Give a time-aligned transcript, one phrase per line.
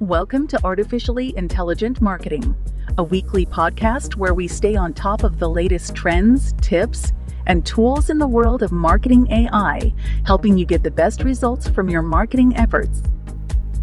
[0.00, 2.54] Welcome to Artificially Intelligent Marketing,
[2.98, 7.12] a weekly podcast where we stay on top of the latest trends, tips,
[7.48, 9.92] and tools in the world of marketing AI,
[10.24, 13.02] helping you get the best results from your marketing efforts.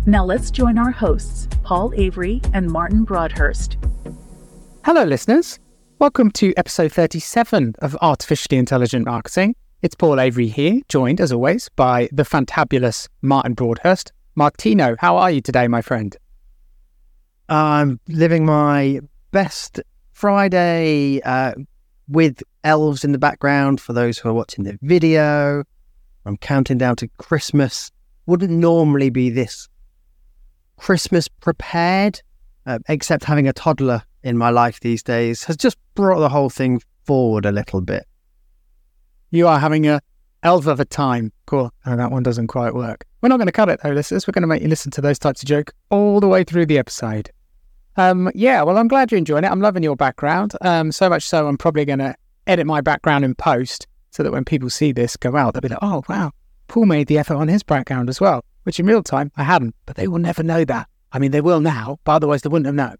[0.05, 3.75] Now let's join our hosts, Paul Avery and Martin Broadhurst.
[4.85, 5.59] Hello, listeners.
[5.99, 9.53] Welcome to episode 37 of Artificially Intelligent Marketing.
[9.81, 14.13] It's Paul Avery here, joined as always by the fantabulous Martin Broadhurst.
[14.37, 16.15] Martino, how are you today, my friend?
[17.47, 18.99] I'm living my
[19.31, 19.79] best
[20.11, 21.53] Friday uh,
[22.09, 25.63] with elves in the background for those who are watching the video.
[26.25, 27.91] I'm counting down to Christmas.
[28.25, 29.69] Wouldn't normally be this
[30.75, 32.21] Christmas prepared,
[32.65, 36.49] uh, except having a toddler in my life these days has just brought the whole
[36.49, 38.05] thing forward a little bit.
[39.31, 40.01] You are having a
[40.43, 41.31] elf of a time.
[41.45, 41.71] Cool.
[41.85, 43.05] Oh, that one doesn't quite work.
[43.25, 44.27] We're not going to cut it though, listeners.
[44.27, 46.67] We're going to make you listen to those types of jokes all the way through
[46.67, 47.31] the episode.
[47.97, 49.49] Um, yeah, well, I'm glad you're enjoying it.
[49.49, 50.53] I'm loving your background.
[50.61, 52.13] Um, so much so, I'm probably going to
[52.45, 55.69] edit my background in post so that when people see this go out, they'll be
[55.69, 56.33] like, oh, wow,
[56.67, 59.73] Paul made the effort on his background as well, which in real time I hadn't,
[59.87, 60.87] but they will never know that.
[61.11, 62.97] I mean, they will now, but otherwise they wouldn't have known.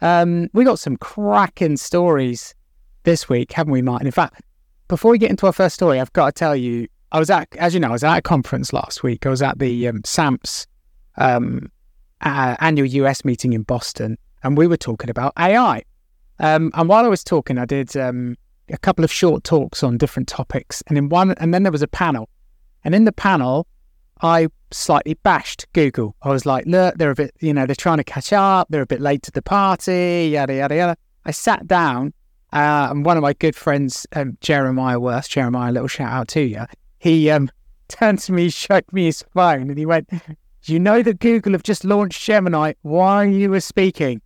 [0.00, 2.54] Um, we got some cracking stories
[3.02, 4.06] this week, haven't we, Martin?
[4.06, 4.40] In fact,
[4.88, 7.46] before we get into our first story, I've got to tell you, I was at,
[7.56, 9.26] as you know, I was at a conference last week.
[9.26, 10.66] I was at the um, SAMPS
[11.18, 11.70] um,
[12.22, 15.82] uh, annual US meeting in Boston, and we were talking about AI.
[16.38, 18.36] Um, and while I was talking, I did um,
[18.70, 21.82] a couple of short talks on different topics, and in one, and then there was
[21.82, 22.30] a panel,
[22.82, 23.66] and in the panel,
[24.22, 26.16] I slightly bashed Google.
[26.22, 28.68] I was like, look, they're a bit, you know, they're trying to catch up.
[28.70, 30.96] They're a bit late to the party, yada yada yada.
[31.26, 32.14] I sat down,
[32.54, 36.28] uh, and one of my good friends, um, Jeremiah Worth, Jeremiah, a little shout out
[36.28, 36.64] to you
[37.02, 37.50] he um,
[37.88, 40.08] turned to me, showed me his phone, and he went,
[40.62, 44.22] You know that Google have just launched Gemini while you were speaking.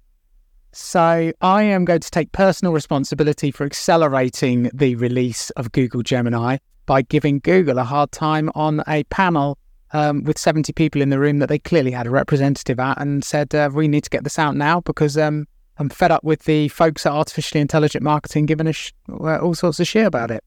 [0.72, 6.58] So I am going to take personal responsibility for accelerating the release of Google Gemini
[6.84, 9.56] by giving Google a hard time on a panel
[9.92, 13.24] um, with 70 people in the room that they clearly had a representative at and
[13.24, 15.48] said, uh, We need to get this out now because um,
[15.78, 19.80] I'm fed up with the folks at Artificially Intelligent Marketing giving us sh- all sorts
[19.80, 20.44] of shit about it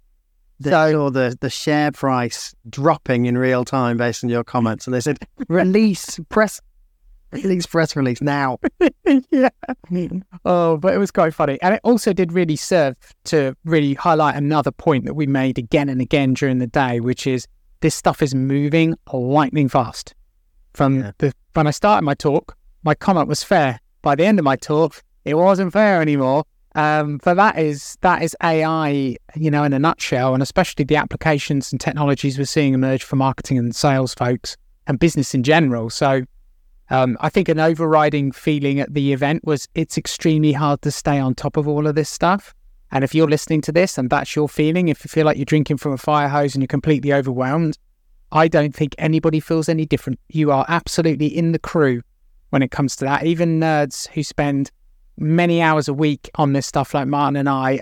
[0.60, 4.88] they so, saw the, the share price dropping in real time based on your comments,
[4.88, 6.60] and they said, "Release press,
[7.32, 8.60] release press release now."
[9.32, 9.50] yeah.
[10.44, 14.36] Oh, but it was quite funny, and it also did really serve to really highlight
[14.36, 17.48] another point that we made again and again during the day, which is
[17.80, 20.14] this stuff is moving lightning fast.
[20.74, 21.12] From yeah.
[21.20, 23.80] the when I started my talk, my comment was fair.
[24.02, 26.44] By the end of my talk, it wasn't fair anymore
[26.76, 30.96] um, but that is that is AI, you know, in a nutshell, and especially the
[30.96, 34.56] applications and technologies we're seeing emerge for marketing and sales folks
[34.88, 35.90] and business in general.
[35.90, 36.24] So,
[36.90, 41.20] um, I think an overriding feeling at the event was it's extremely hard to stay
[41.20, 42.54] on top of all of this stuff.
[42.92, 45.46] And if you're listening to this and that's your feeling, if you feel like you're
[45.46, 47.78] drinking from a fire hose and you're completely overwhelmed,
[48.32, 50.20] I don't think anybody feels any different.
[50.30, 52.02] You are absolutely in the crew
[52.50, 53.26] when it comes to that.
[53.26, 54.72] Even nerds who spend
[55.20, 57.82] many hours a week on this stuff, like Martin and I,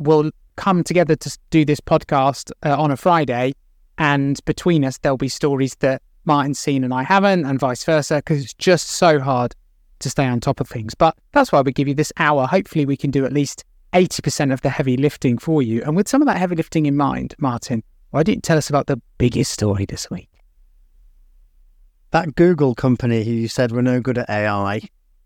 [0.00, 3.54] will come together to do this podcast uh, on a Friday.
[3.98, 8.16] And between us, there'll be stories that Martin's seen and I haven't, and vice versa,
[8.16, 9.54] because it's just so hard
[10.00, 10.94] to stay on top of things.
[10.94, 12.46] But that's why we give you this hour.
[12.46, 15.82] Hopefully, we can do at least 80% of the heavy lifting for you.
[15.82, 18.70] And with some of that heavy lifting in mind, Martin, why didn't you tell us
[18.70, 20.28] about the biggest story this week?
[22.10, 24.82] That Google company who you said were no good at AI,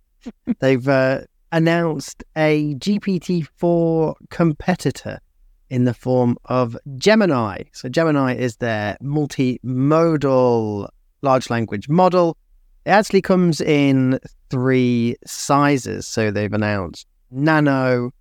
[0.60, 5.20] they've uh, announced a GPT-4 competitor
[5.68, 7.64] in the form of Gemini.
[7.72, 10.88] So Gemini is their multimodal
[11.22, 12.36] large language model.
[12.84, 14.20] It actually comes in
[14.50, 16.06] three sizes.
[16.06, 18.12] So they've announced Nano,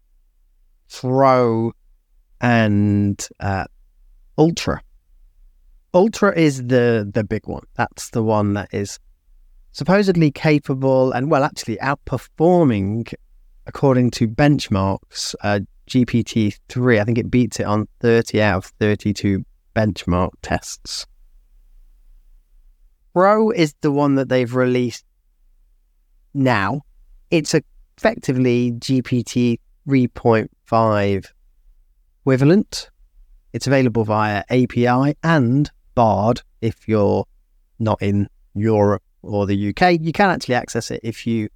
[0.91, 1.71] Pro,
[2.41, 3.65] and uh,
[4.37, 4.81] Ultra.
[5.93, 7.63] Ultra is the the big one.
[7.75, 8.99] That's the one that is
[9.75, 13.13] supposedly capable and, well, actually outperforming,
[13.67, 15.59] according to benchmarks, uh,
[15.89, 16.99] GPT 3.
[16.99, 19.45] I think it beats it on 30 out of 32
[19.75, 21.05] benchmark tests.
[23.13, 25.05] Pro is the one that they've released
[26.33, 26.81] now.
[27.31, 27.55] It's
[27.97, 31.25] effectively GPT 3.5
[32.21, 32.89] equivalent.
[33.53, 37.25] It's available via API and Bard if you're
[37.79, 41.49] not in Europe or the UK, you can actually access it if you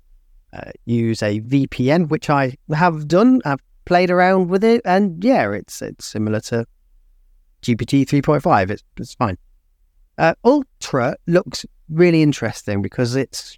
[0.54, 3.42] uh, use a VPN, which I have done.
[3.46, 6.66] I've played around with it, and yeah, it's it's similar to
[7.62, 8.70] GPT 3.5.
[8.70, 9.38] It's it's fine.
[10.18, 13.58] Uh, Ultra looks really interesting because it's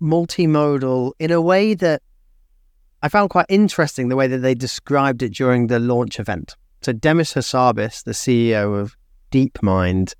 [0.00, 2.02] multimodal in a way that
[3.02, 6.54] I found quite interesting the way that they described it during the launch event.
[6.82, 8.96] So Demis Hassabis, the CEO of
[9.30, 10.14] DeepMind,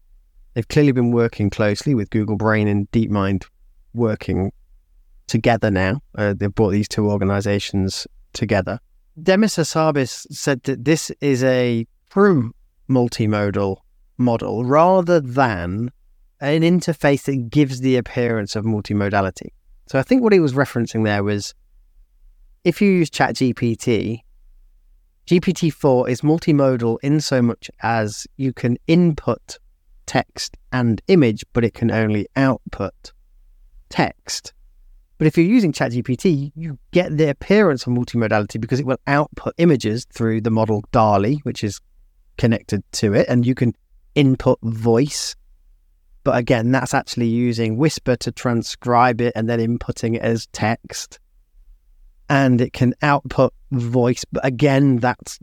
[0.54, 3.44] they've clearly been working closely with Google Brain and DeepMind
[3.94, 4.52] working
[5.26, 6.00] together now.
[6.16, 8.80] Uh, they've brought these two organizations together.
[9.22, 12.52] Demis Hassabis said that this is a true
[12.88, 13.78] multimodal
[14.18, 15.90] model rather than
[16.40, 19.48] an interface that gives the appearance of multimodality.
[19.86, 21.54] So I think what he was referencing there was
[22.64, 24.20] if you use ChatGPT,
[25.26, 29.58] GPT-4 is multimodal in so much as you can input
[30.06, 33.12] text and image, but it can only output
[33.88, 34.52] text.
[35.18, 39.54] But if you're using ChatGPT, you get the appearance of multimodality because it will output
[39.56, 41.80] images through the model DALL-E, which is
[42.36, 43.74] connected to it, and you can
[44.14, 45.34] input voice.
[46.22, 51.18] But again, that's actually using Whisper to transcribe it and then inputting it as text.
[52.28, 55.38] And it can output voice, but again, that's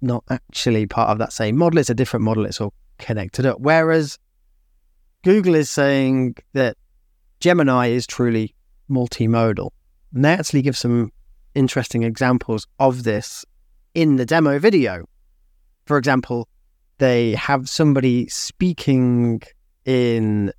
[0.00, 1.78] not actually part of that same model.
[1.78, 2.44] It's a different model.
[2.44, 3.60] It's all connected up.
[3.60, 4.18] Whereas
[5.24, 6.76] Google is saying that
[7.40, 8.54] Gemini is truly
[8.88, 9.70] multimodal.
[10.14, 11.12] And they actually give some
[11.54, 13.44] interesting examples of this
[13.94, 15.04] in the demo video.
[15.86, 16.48] For example,
[16.98, 19.42] they have somebody speaking
[19.84, 20.52] in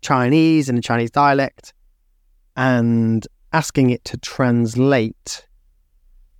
[0.00, 1.72] Chinese in a Chinese dialect
[2.56, 5.46] and asking it to translate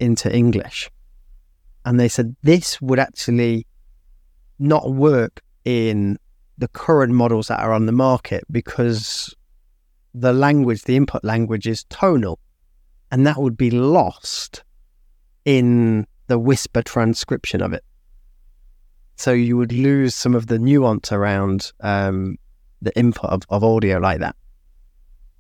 [0.01, 0.91] into English.
[1.85, 3.67] And they said this would actually
[4.59, 6.19] not work in
[6.59, 9.35] the current models that are on the market because
[10.15, 12.39] the language, the input language is tonal,
[13.11, 14.63] and that would be lost
[15.45, 17.85] in the whisper transcription of it.
[19.17, 22.37] So you would lose some of the nuance around um,
[22.81, 24.37] the input of, of audio like that.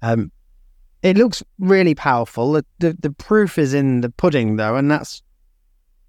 [0.02, 0.30] Um,
[1.02, 2.52] it looks really powerful.
[2.52, 5.22] The, the, the proof is in the pudding, though, and that's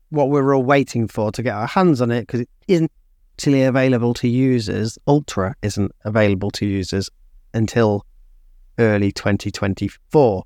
[0.09, 2.91] what we're all waiting for to get our hands on it because it isn't
[3.35, 4.97] actually available to users.
[5.07, 7.09] Ultra isn't available to users
[7.53, 8.05] until
[8.79, 10.43] early 2024.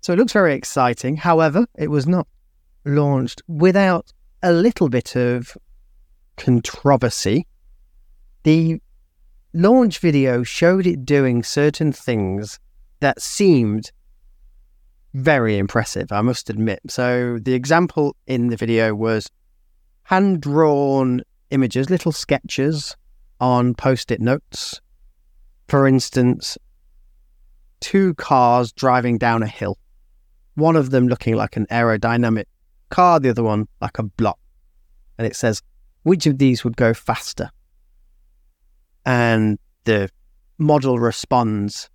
[0.00, 1.16] So it looks very exciting.
[1.16, 2.26] However, it was not
[2.84, 4.12] launched without
[4.42, 5.56] a little bit of
[6.36, 7.46] controversy.
[8.44, 8.80] The
[9.52, 12.58] launch video showed it doing certain things
[13.00, 13.90] that seemed
[15.14, 16.80] very impressive, I must admit.
[16.88, 19.30] So the example in the video was
[20.04, 22.96] hand drawn images, little sketches
[23.40, 24.80] on post it notes.
[25.66, 26.56] For instance,
[27.80, 29.78] two cars driving down a hill,
[30.54, 32.44] one of them looking like an aerodynamic
[32.90, 34.38] car, the other one like a block.
[35.18, 35.62] And it says,
[36.02, 37.50] which of these would go faster?
[39.04, 40.08] And the
[40.58, 41.90] model responds,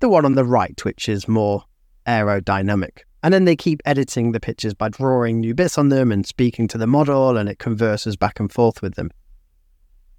[0.00, 1.64] the one on the right, which is more
[2.06, 3.00] aerodynamic.
[3.22, 6.68] And then they keep editing the pictures by drawing new bits on them and speaking
[6.68, 9.10] to the model, and it converses back and forth with them.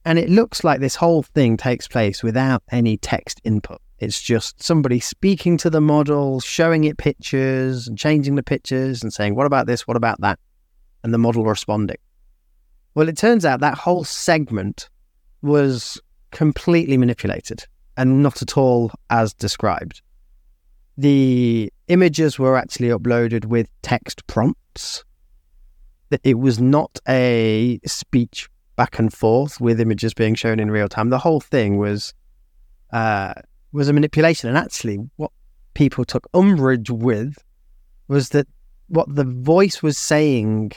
[0.04, 3.82] And it looks like this whole thing takes place without any text input.
[4.00, 9.12] It's just somebody speaking to the model, showing it pictures and changing the pictures and
[9.12, 9.88] saying, what about this?
[9.88, 10.40] What about that?
[11.04, 11.98] And the model responding.
[12.94, 14.90] Well, it turns out that whole segment
[15.42, 16.00] was
[16.32, 17.66] completely manipulated
[17.96, 20.02] and not at all as described.
[20.98, 25.04] The images were actually uploaded with text prompts.
[26.24, 31.10] It was not a speech back and forth with images being shown in real time.
[31.10, 32.14] The whole thing was
[32.92, 33.34] uh,
[33.72, 34.50] was a manipulation.
[34.50, 35.32] And actually, what
[35.74, 37.38] people took umbrage with
[38.08, 38.48] was that
[38.88, 40.72] what the voice was saying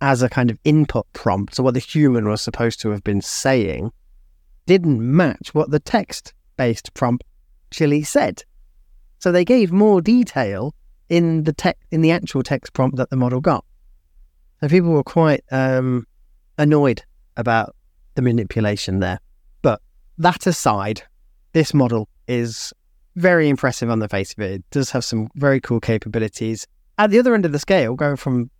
[0.00, 3.22] as a kind of input prompt, so what the human was supposed to have been
[3.22, 3.90] saying,
[4.66, 7.24] didn't match what the text based prompt
[7.70, 8.42] actually said.
[9.18, 10.74] So they gave more detail
[11.08, 13.64] in the tech in the actual text prompt that the model got.
[14.60, 16.06] So people were quite um,
[16.58, 17.02] annoyed
[17.36, 17.74] about
[18.14, 19.18] the manipulation there.
[19.62, 19.80] But
[20.18, 21.02] that aside,
[21.54, 22.74] this model is
[23.16, 24.52] very impressive on the face of it.
[24.52, 26.66] It does have some very cool capabilities.
[26.98, 28.50] At the other end of the scale, going from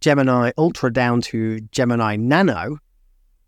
[0.00, 2.78] Gemini Ultra down to Gemini Nano,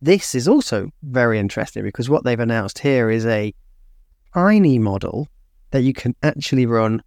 [0.00, 3.52] this is also very interesting because what they've announced here is a
[4.32, 5.26] tiny model
[5.72, 7.02] that you can actually run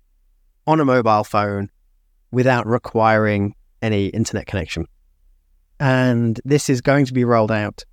[0.67, 1.69] on a mobile phone
[2.31, 4.85] without requiring any internet connection.
[5.79, 7.85] And this is going to be rolled out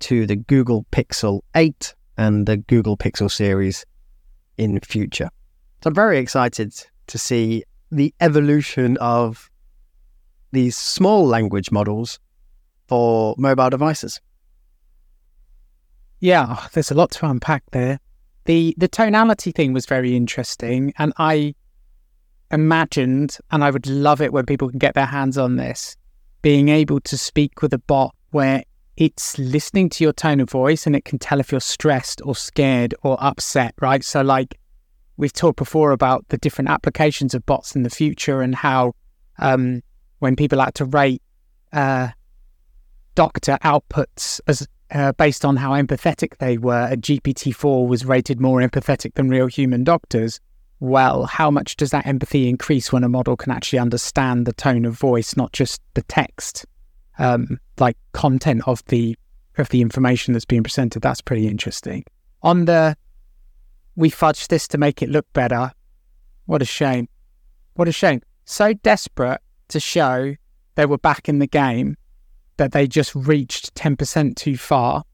[0.00, 3.84] to the Google Pixel 8 and the Google Pixel series
[4.56, 5.28] in future.
[5.82, 6.74] So I'm very excited
[7.08, 9.50] to see the evolution of
[10.52, 12.18] these small language models
[12.86, 14.20] for mobile devices.
[16.20, 17.98] Yeah, there's a lot to unpack there.
[18.46, 21.54] The the tonality thing was very interesting, and I
[22.50, 25.96] imagined, and I would love it when people can get their hands on this,
[26.42, 28.64] being able to speak with a bot where
[28.96, 32.34] it's listening to your tone of voice and it can tell if you're stressed or
[32.36, 34.04] scared or upset, right?
[34.04, 34.58] So, like
[35.16, 38.94] we've talked before about the different applications of bots in the future and how
[39.38, 39.82] um,
[40.18, 41.22] when people had to rate
[41.72, 42.08] uh,
[43.14, 48.60] doctor outputs as uh, based on how empathetic they were, a GPT-4 was rated more
[48.60, 50.40] empathetic than real human doctors.
[50.78, 54.84] Well, how much does that empathy increase when a model can actually understand the tone
[54.84, 56.66] of voice, not just the text,
[57.18, 59.16] um, like content of the
[59.56, 61.02] of the information that's being presented?
[61.02, 62.04] That's pretty interesting.
[62.42, 62.96] On the
[63.96, 65.70] we fudged this to make it look better.
[66.46, 67.08] What a shame.
[67.74, 68.20] What a shame.
[68.44, 70.34] So desperate to show
[70.74, 71.96] they were back in the game
[72.56, 75.04] that they just reached 10% too far.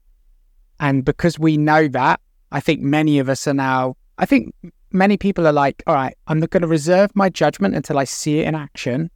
[0.79, 2.19] And because we know that,
[2.51, 4.53] I think many of us are now, I think
[4.91, 8.39] many people are like, all right, I'm going to reserve my judgment until I see
[8.39, 9.09] it in action.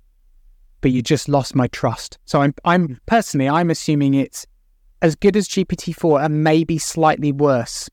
[0.85, 2.19] But you just lost my trust.
[2.25, 4.45] So I'm, I'm personally, I'm assuming it's
[5.01, 7.89] as good as GPT-4 and maybe slightly worse.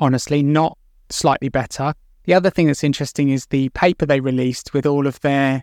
[0.00, 0.76] Honestly, not
[1.08, 1.94] slightly better.
[2.24, 5.62] The other thing that's interesting is the paper they released with all of their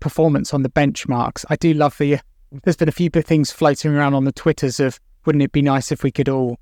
[0.00, 1.44] performance on the benchmarks.
[1.50, 2.18] I do love the.
[2.50, 5.92] There's been a few things floating around on the Twitters of wouldn't it be nice
[5.92, 6.58] if we could all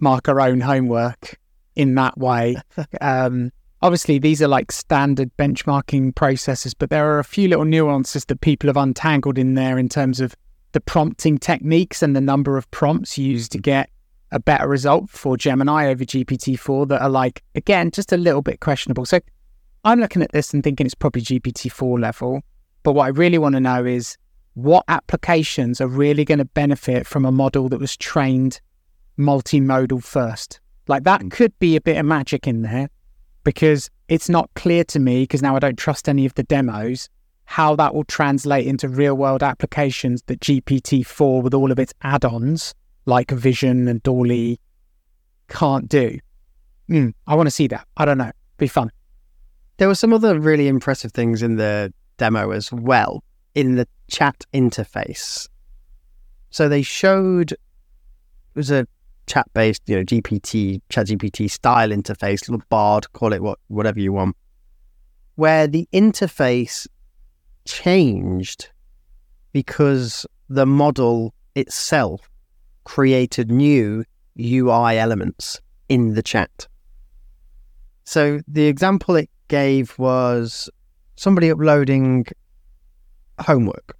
[0.00, 1.38] mark our own homework
[1.76, 2.56] in that way.
[3.00, 8.24] um, obviously, these are like standard benchmarking processes, but there are a few little nuances
[8.26, 10.34] that people have untangled in there in terms of
[10.72, 13.90] the prompting techniques and the number of prompts used to get
[14.32, 18.60] a better result for Gemini over GPT-4 that are like, again, just a little bit
[18.60, 19.04] questionable.
[19.04, 19.18] So
[19.84, 22.42] I'm looking at this and thinking it's probably GPT-4 level.
[22.82, 24.16] But what I really want to know is
[24.54, 28.60] what applications are really going to benefit from a model that was trained
[29.18, 30.60] multimodal first?
[30.86, 31.30] Like that mm.
[31.30, 32.88] could be a bit of magic in there
[33.44, 37.08] because it's not clear to me, because now I don't trust any of the demos,
[37.44, 41.92] how that will translate into real world applications that GPT 4 with all of its
[42.02, 42.74] add ons
[43.06, 44.58] like Vision and DALL-E
[45.48, 46.18] can't do.
[46.88, 47.86] Mm, I want to see that.
[47.96, 48.32] I don't know.
[48.56, 48.90] Be fun.
[49.78, 54.44] There were some other really impressive things in the demo as well in the chat
[54.52, 55.48] interface.
[56.50, 57.58] So they showed it
[58.54, 58.86] was a
[59.30, 64.00] chat based, you know, GPT, chat GPT style interface, little bard, call it what whatever
[64.00, 64.36] you want,
[65.36, 66.88] where the interface
[67.64, 68.70] changed
[69.52, 72.28] because the model itself
[72.84, 74.04] created new
[74.38, 76.66] UI elements in the chat.
[78.04, 80.68] So the example it gave was
[81.14, 82.26] somebody uploading
[83.38, 83.96] homework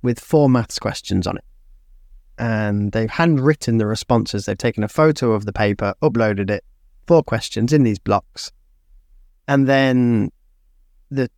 [0.00, 1.44] with four maths questions on it.
[2.38, 4.46] And they've handwritten the responses.
[4.46, 6.64] They've taken a photo of the paper, uploaded it,
[7.06, 8.50] four questions in these blocks.
[9.46, 10.32] And then
[11.10, 11.30] the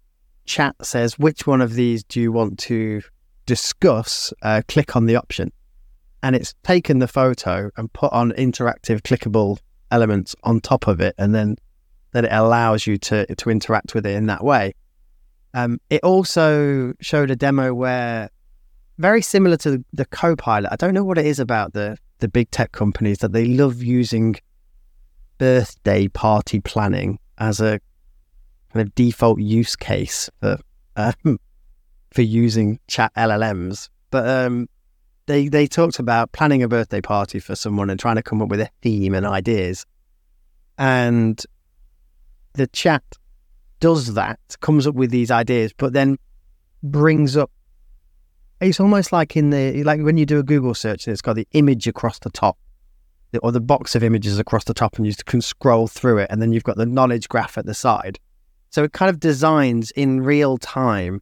[0.47, 3.03] chat says, which one of these do you want to
[3.45, 4.33] discuss?
[4.43, 5.53] Uh, click on the option
[6.23, 9.59] and it's taken the photo and put on interactive clickable
[9.93, 11.57] elements on top of it and then
[12.11, 14.73] that it allows you to to interact with it in that way
[15.55, 18.29] um, it also showed a demo where
[18.99, 22.51] very similar to the co-pilot i don't know what it is about the the big
[22.51, 24.37] tech companies that they love using
[25.39, 27.79] birthday party planning as a
[28.73, 30.59] kind of default use case for
[30.97, 31.39] um,
[32.11, 34.69] for using chat llms but um,
[35.27, 38.49] they they talked about planning a birthday party for someone and trying to come up
[38.49, 39.85] with a theme and ideas.
[40.79, 41.43] And
[42.55, 43.03] the chat
[43.81, 46.17] does that, comes up with these ideas, but then
[46.83, 47.51] brings up
[48.61, 51.37] it's almost like in the like when you do a Google search and it's got
[51.37, 52.57] the image across the top
[53.43, 56.41] or the box of images across the top and you can scroll through it and
[56.41, 58.19] then you've got the knowledge graph at the side.
[58.71, 61.21] So it kind of designs in real time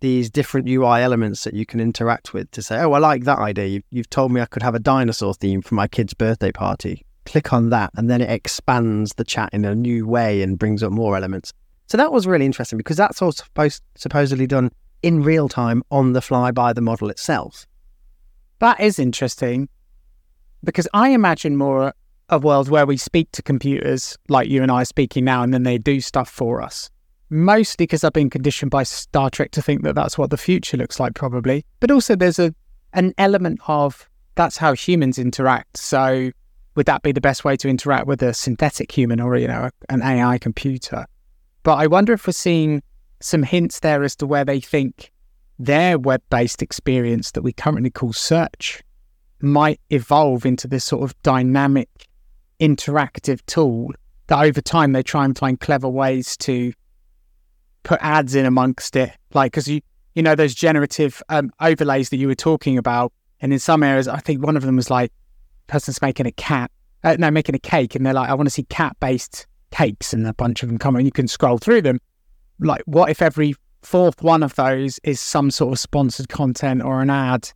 [0.00, 3.38] these different UI elements that you can interact with to say, oh, I like that
[3.38, 3.66] idea.
[3.66, 7.06] You've, you've told me I could have a dinosaur theme for my kid's birthday party.
[7.24, 10.82] Click on that, and then it expands the chat in a new way and brings
[10.82, 11.54] up more elements.
[11.86, 14.70] So that was really interesting because that's all supposed supposedly done
[15.04, 17.66] in real time on the fly by the model itself.
[18.58, 19.68] That is interesting
[20.62, 21.92] because I imagine more
[22.30, 25.52] a world where we speak to computers like you and I are speaking now, and
[25.52, 26.90] then they do stuff for us
[27.30, 30.76] mostly because I've been conditioned by Star Trek to think that that's what the future
[30.76, 31.64] looks like, probably.
[31.80, 32.54] But also, there's a
[32.92, 35.76] an element of that's how humans interact.
[35.76, 36.30] So,
[36.76, 39.70] would that be the best way to interact with a synthetic human or you know
[39.88, 41.06] an AI computer?
[41.62, 42.82] But I wonder if we're seeing
[43.24, 45.10] some hints there as to where they think
[45.58, 48.82] their web-based experience that we currently call search
[49.40, 51.88] might evolve into this sort of dynamic
[52.60, 53.90] interactive tool
[54.26, 56.72] that over time they try and find clever ways to
[57.82, 59.80] put ads in amongst it, like because you
[60.14, 64.06] you know those generative um, overlays that you were talking about, and in some areas,
[64.06, 65.12] I think one of them was like
[65.66, 66.70] person's making a cat,
[67.02, 70.12] uh, no, making a cake, and they're like, I want to see cat based cakes,
[70.12, 72.00] and a bunch of them come, and you can scroll through them.
[72.60, 77.02] Like, what if every fourth one of those is some sort of sponsored content or
[77.02, 77.50] an ad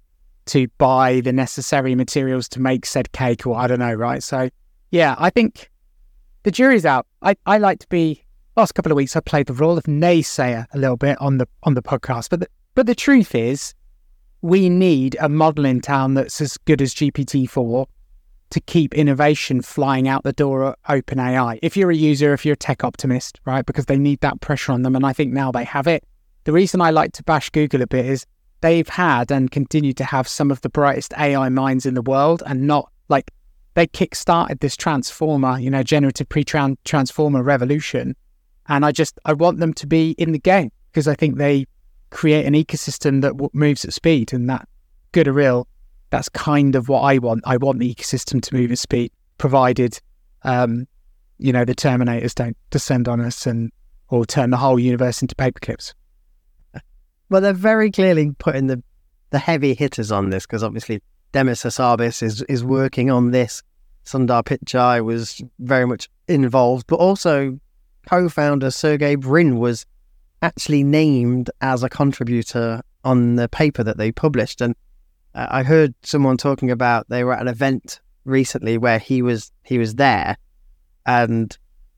[0.47, 4.23] to buy the necessary materials to make said cake, or I don't know, right?
[4.23, 4.49] So,
[4.90, 5.71] yeah, I think
[6.43, 7.07] the jury's out.
[7.23, 8.25] I, I like to be
[8.57, 11.47] last couple of weeks I played the role of naysayer a little bit on the
[11.62, 12.31] on the podcast.
[12.31, 13.75] But the, but the truth is
[14.43, 17.87] we need a model in town that's as good as GPT four
[18.50, 21.59] to keep innovation flying out the door at OpenAI.
[21.62, 23.64] If you're a user, if you're a tech optimist, right?
[23.64, 24.97] Because they need that pressure on them.
[24.97, 26.05] And I think now they have it.
[26.45, 28.25] The reason I like to bash Google a bit is
[28.61, 32.43] they've had and continue to have some of the brightest AI minds in the world
[32.47, 33.31] and not like
[33.75, 38.17] they kickstarted this transformer, you know, generative pre transformer revolution.
[38.67, 41.67] And I just, I want them to be in the game because I think they
[42.11, 44.67] create an ecosystem that moves at speed and that
[45.12, 45.69] good or ill
[46.10, 47.42] that's kind of what I want.
[47.44, 50.00] I want the ecosystem to move at speed, provided,
[50.42, 50.86] um,
[51.38, 53.70] you know, the Terminators don't descend on us and
[54.08, 55.94] or turn the whole universe into paperclips.
[57.30, 58.82] Well, they're very clearly putting the
[59.30, 63.62] the heavy hitters on this because obviously Demis Hassabis is is working on this.
[64.06, 67.58] Sundar Pichai was very much involved, but also
[68.08, 69.84] co-founder Sergey Brin was
[70.40, 74.74] actually named as a contributor on the paper that they published, and
[75.38, 79.78] I heard someone talking about they were at an event recently where he was he
[79.78, 80.37] was there,
[81.07, 81.57] and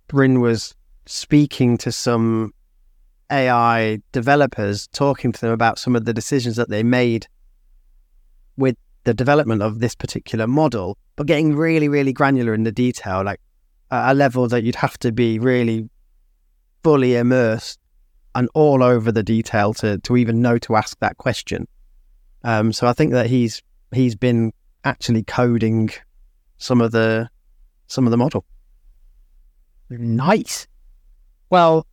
[0.09, 0.75] Brin was
[1.07, 2.53] speaking to some
[3.31, 7.27] AI developers, talking to them about some of the decisions that they made
[8.57, 13.25] with the development of this particular model, but getting really, really granular in the detail,
[13.25, 13.41] like
[13.91, 15.89] a level that you'd have to be really
[16.83, 17.79] fully immersed
[18.35, 21.67] and all over the detail to to even know to ask that question.
[22.45, 24.53] Um, so I think that he's he's been
[24.85, 25.91] actually coding
[26.59, 27.29] some of the
[27.87, 28.45] some of the model.
[29.91, 30.67] Nice.
[31.51, 31.87] Well,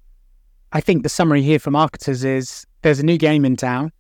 [0.72, 3.92] I think the summary here for marketers is there's a new game in town,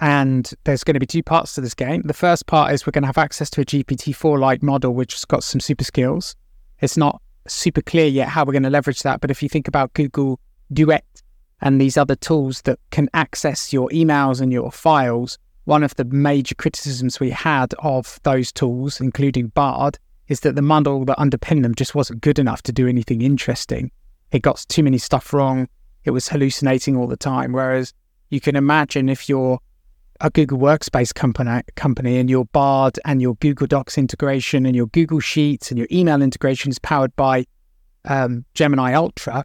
[0.00, 2.02] and there's going to be two parts to this game.
[2.02, 5.14] The first part is we're going to have access to a GPT-4 like model, which
[5.14, 6.34] has got some super skills.
[6.80, 9.68] It's not super clear yet how we're going to leverage that, but if you think
[9.68, 10.40] about Google
[10.72, 11.04] Duet
[11.60, 16.04] and these other tools that can access your emails and your files, one of the
[16.04, 19.98] major criticisms we had of those tools, including Bard,
[20.28, 23.90] is that the model that underpinned them just wasn't good enough to do anything interesting.
[24.30, 25.68] It got too many stuff wrong.
[26.04, 27.52] It was hallucinating all the time.
[27.52, 27.92] Whereas
[28.30, 29.58] you can imagine if you're
[30.20, 34.86] a Google Workspace company, company and your Bard and your Google Docs integration and your
[34.86, 37.44] Google Sheets and your email integration is powered by
[38.04, 39.44] um, Gemini Ultra,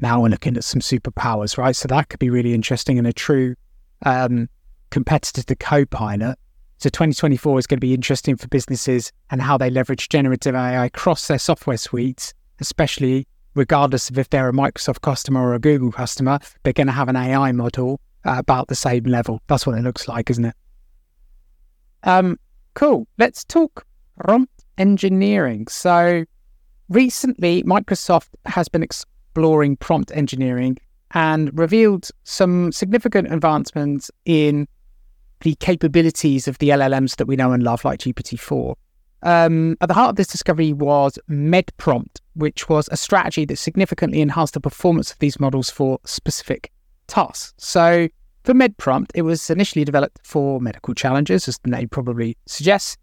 [0.00, 1.74] now we're looking at some superpowers, right?
[1.74, 3.54] So that could be really interesting and a true
[4.04, 4.48] um,
[4.90, 6.38] competitor to Copilot.
[6.78, 10.86] So 2024 is going to be interesting for businesses and how they leverage generative AI
[10.86, 15.90] across their software suites, especially regardless of if they're a Microsoft customer or a Google
[15.90, 19.42] customer, they're going to have an AI model at about the same level.
[19.48, 20.54] That's what it looks like, isn't it?
[22.04, 22.38] Um,
[22.74, 23.08] cool.
[23.18, 23.84] Let's talk
[24.20, 25.66] prompt engineering.
[25.66, 26.24] So
[26.88, 30.78] recently, Microsoft has been exploring prompt engineering
[31.12, 34.68] and revealed some significant advancements in
[35.40, 38.74] the capabilities of the LLMs that we know and love, like GPT-4.
[39.22, 44.20] Um, at the heart of this discovery was MedPrompt, which was a strategy that significantly
[44.20, 46.70] enhanced the performance of these models for specific
[47.08, 47.52] tasks.
[47.58, 48.08] So,
[48.44, 52.96] for MedPrompt, it was initially developed for medical challenges, as the name probably suggests,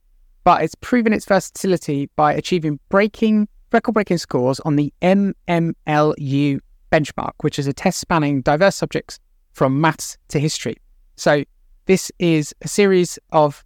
[0.43, 6.59] but it's proven its versatility by achieving breaking record-breaking scores on the MMLU
[6.91, 9.19] benchmark, which is a test spanning diverse subjects
[9.51, 10.77] from maths to history.
[11.17, 11.43] So,
[11.85, 13.63] this is a series of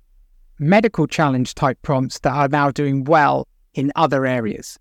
[0.59, 4.77] medical challenge type prompts that are now doing well in other areas.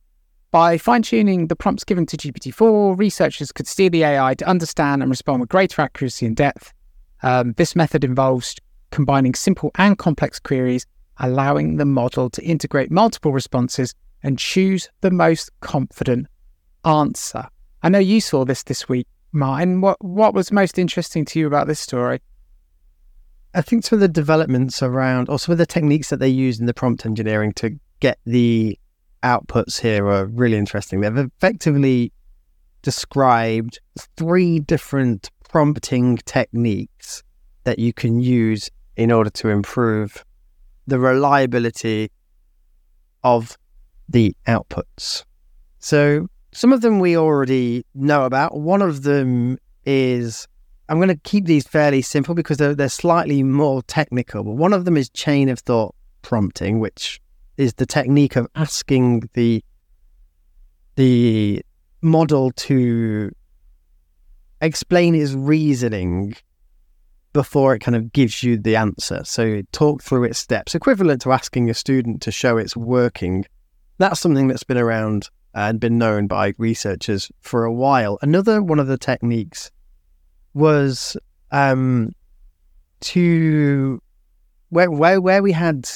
[0.50, 4.48] By fine tuning the prompts given to GPT 4, researchers could steer the AI to
[4.48, 6.72] understand and respond with greater accuracy and depth.
[7.22, 8.56] Um, this method involves
[8.90, 10.86] combining simple and complex queries,
[11.18, 16.26] allowing the model to integrate multiple responses and choose the most confident
[16.84, 17.46] answer.
[17.82, 19.80] I know you saw this this week, Martin.
[19.80, 22.20] What, what was most interesting to you about this story?
[23.58, 26.60] I think some of the developments around, or some of the techniques that they use
[26.60, 28.78] in the prompt engineering to get the
[29.24, 31.00] outputs here are really interesting.
[31.00, 32.12] They've effectively
[32.82, 33.80] described
[34.16, 37.24] three different prompting techniques
[37.64, 40.24] that you can use in order to improve
[40.86, 42.12] the reliability
[43.24, 43.58] of
[44.08, 45.24] the outputs.
[45.80, 48.56] So, some of them we already know about.
[48.56, 50.46] One of them is
[50.88, 54.42] I'm going to keep these fairly simple because they're, they're slightly more technical.
[54.42, 57.20] But one of them is chain of thought prompting, which
[57.56, 59.62] is the technique of asking the
[60.96, 61.62] the
[62.02, 63.30] model to
[64.60, 66.34] explain its reasoning
[67.32, 69.22] before it kind of gives you the answer.
[69.24, 73.44] So talk through its steps, equivalent to asking a student to show its working.
[73.98, 78.18] That's something that's been around and been known by researchers for a while.
[78.22, 79.70] Another one of the techniques
[80.58, 81.16] was
[81.52, 82.12] um,
[83.00, 84.02] to
[84.70, 85.88] where, where where we had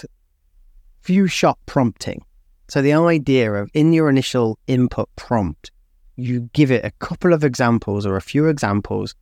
[1.00, 2.24] few shot prompting.
[2.68, 5.72] So the idea of in your initial input prompt,
[6.16, 9.14] you give it a couple of examples or a few examples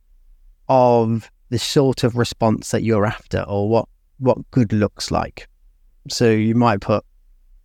[0.69, 5.49] of the sort of response that you're after or what what good looks like.
[6.07, 7.03] So you might put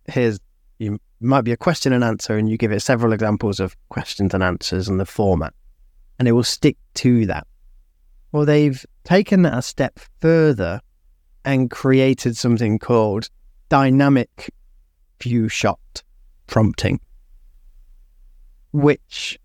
[0.07, 0.39] here's
[0.79, 4.33] you might be a question and answer and you give it several examples of questions
[4.33, 5.53] and answers and the format
[6.17, 7.45] and it will stick to that.
[8.31, 10.81] Well they've taken that a step further
[11.45, 13.29] and created something called
[13.69, 14.51] dynamic
[15.19, 16.03] few shot
[16.45, 16.99] prompting,
[18.71, 19.39] which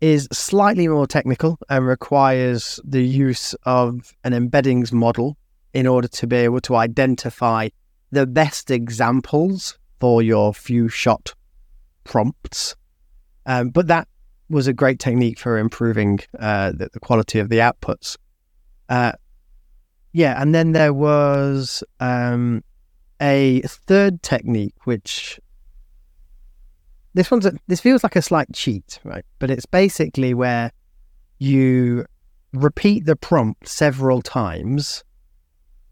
[0.00, 5.36] is slightly more technical and requires the use of an embeddings model
[5.72, 7.68] in order to be able to identify
[8.10, 11.34] the best examples for your few shot
[12.04, 12.74] prompts.
[13.46, 14.08] Um, but that
[14.48, 18.16] was a great technique for improving uh, the, the, quality of the outputs.
[18.88, 19.12] Uh,
[20.12, 22.62] yeah, and then there was um,
[23.20, 25.40] a third technique, which
[27.14, 29.24] this one's a, this feels like a slight cheat, right?
[29.38, 30.70] But it's basically where
[31.38, 32.04] you
[32.52, 35.04] repeat the prompt several times,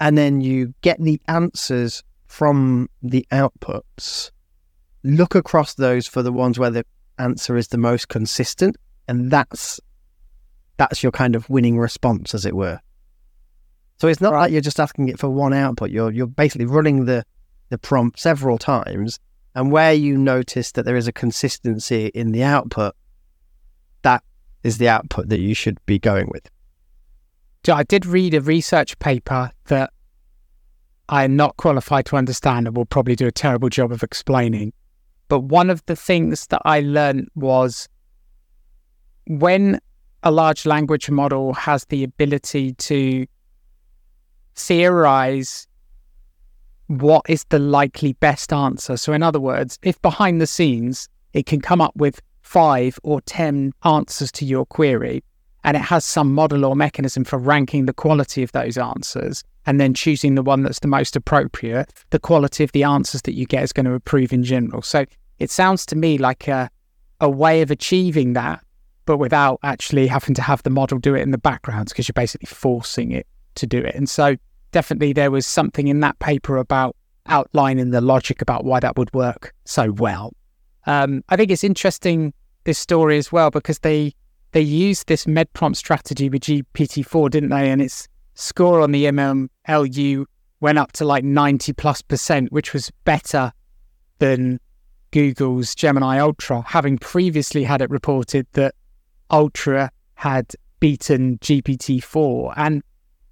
[0.01, 4.31] and then you get the answers from the outputs.
[5.03, 6.85] Look across those for the ones where the
[7.21, 9.81] answer is the most consistent, and that's
[10.77, 12.81] that's your kind of winning response, as it were.
[13.99, 14.41] So it's not right.
[14.41, 15.91] like you're just asking it for one output.
[15.91, 17.25] You're you're basically running the
[17.69, 19.19] the prompt several times,
[19.55, 22.95] and where you notice that there is a consistency in the output,
[24.03, 24.25] that
[24.63, 26.49] is the output that you should be going with.
[27.65, 29.93] So I did read a research paper that
[31.09, 34.73] I am not qualified to understand and will probably do a terrible job of explaining.
[35.31, 37.88] But one of the things that I learned was
[39.29, 39.79] when
[40.25, 43.27] a large language model has the ability to
[44.57, 45.69] theorize
[46.88, 48.97] what is the likely best answer.
[48.97, 53.21] So, in other words, if behind the scenes it can come up with five or
[53.21, 55.23] 10 answers to your query,
[55.62, 59.81] and it has some model or mechanism for ranking the quality of those answers and
[59.81, 63.47] then choosing the one that's the most appropriate, the quality of the answers that you
[63.47, 64.83] get is going to improve in general.
[64.83, 65.05] So,
[65.40, 66.70] it sounds to me like a,
[67.20, 68.62] a way of achieving that,
[69.07, 72.12] but without actually having to have the model do it in the background because you're
[72.12, 73.26] basically forcing it
[73.57, 73.94] to do it.
[73.94, 74.37] And so,
[74.70, 76.94] definitely there was something in that paper about
[77.26, 80.33] outlining the logic about why that would work so well.
[80.87, 82.33] Um, I think it's interesting
[82.64, 84.14] this story as well because they
[84.53, 87.70] they used this med prompt strategy with GPT-4, didn't they?
[87.70, 90.24] And its score on the MMLU
[90.61, 93.53] went up to like 90 plus percent, which was better
[94.18, 94.61] than
[95.12, 98.75] Google's Gemini Ultra, having previously had it reported that
[99.31, 102.55] Ultra had beaten GPT-4.
[102.57, 102.83] And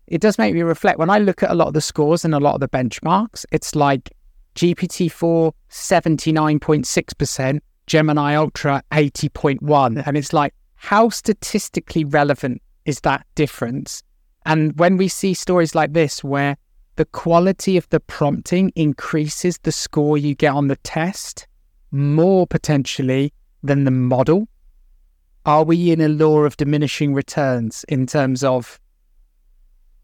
[0.06, 2.34] it does make me reflect when I look at a lot of the scores and
[2.34, 4.10] a lot of the benchmarks, it's like
[4.54, 14.02] GPT-4 79.6%, Gemini Ultra 80.1 and it's like how statistically relevant is that difference?
[14.46, 16.56] And when we see stories like this where
[16.96, 21.47] the quality of the prompting increases the score you get on the test
[21.90, 24.48] more potentially than the model,
[25.46, 28.78] are we in a law of diminishing returns in terms of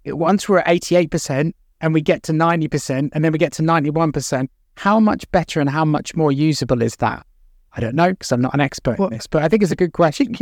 [0.07, 4.49] once we're at 88% and we get to 90% and then we get to 91%,
[4.77, 7.27] how much better and how much more usable is that?
[7.75, 9.73] I don't know because I'm not an expert well, in this, but I think it's
[9.73, 10.35] a good question.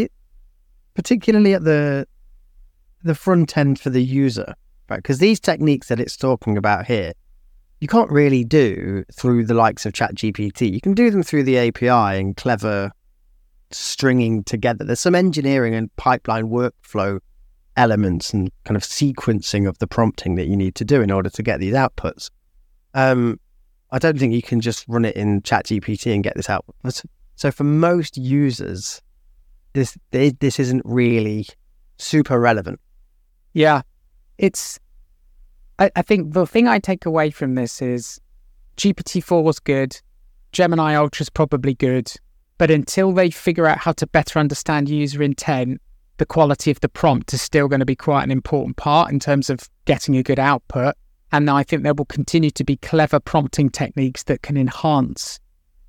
[0.95, 2.07] Particularly at the
[3.03, 4.55] the front end for the user,
[4.89, 4.99] right?
[4.99, 7.13] Because these techniques that it's talking about here,
[7.83, 10.73] you can't really do through the likes of ChatGPT.
[10.73, 12.93] You can do them through the API and clever
[13.73, 14.85] stringing together.
[14.85, 17.19] There's some engineering and pipeline workflow
[17.77, 21.29] elements and kind of sequencing of the prompting that you need to do in order
[21.31, 22.31] to get these outputs.
[22.95, 23.41] Um,
[23.91, 26.65] I don't think you can just run it in ChatGPT and get this out.
[27.35, 29.03] So for most users,
[29.73, 31.47] this this isn't really
[31.99, 32.79] super relevant.
[33.55, 33.83] Yeah,
[34.39, 34.79] it's.
[35.79, 38.21] I, I think the thing I take away from this is
[38.77, 40.01] GPT four was good,
[40.53, 42.13] Gemini Ultra is probably good,
[42.59, 45.81] But until they figure out how to better understand user intent,
[46.19, 49.19] the quality of the prompt is still going to be quite an important part in
[49.19, 50.95] terms of getting a good output.
[51.33, 55.41] And I think there will continue to be clever prompting techniques that can enhance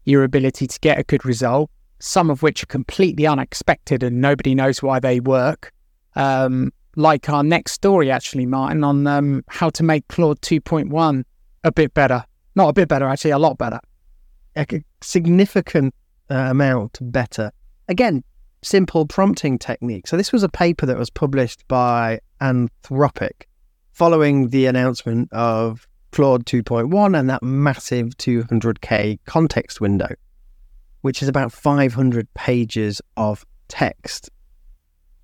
[0.05, 1.69] your ability to get a good result,
[1.99, 5.71] some of which are completely unexpected and nobody knows why they work.
[6.15, 11.23] Um, like our next story, actually, Martin, on um, how to make Claude 2.1
[11.63, 12.23] a bit better.
[12.55, 13.79] Not a bit better, actually, a lot better.
[14.55, 14.65] A
[15.01, 15.93] significant
[16.29, 17.51] uh, amount better.
[17.87, 18.23] Again,
[18.61, 20.07] simple prompting technique.
[20.07, 23.43] So, this was a paper that was published by Anthropic
[23.91, 30.09] following the announcement of Claude 2.1 and that massive 200K context window,
[31.01, 34.29] which is about 500 pages of text.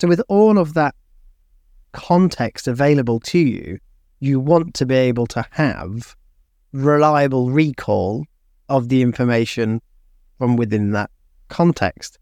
[0.01, 0.95] So, with all of that
[1.91, 3.79] context available to you,
[4.19, 6.15] you want to be able to have
[6.71, 8.25] reliable recall
[8.67, 9.81] of the information
[10.37, 11.09] from within that
[11.47, 12.19] context.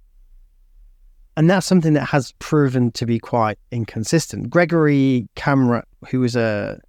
[1.36, 4.50] And that's something that has proven to be quite inconsistent.
[4.50, 6.80] Gregory Kamradt, who is a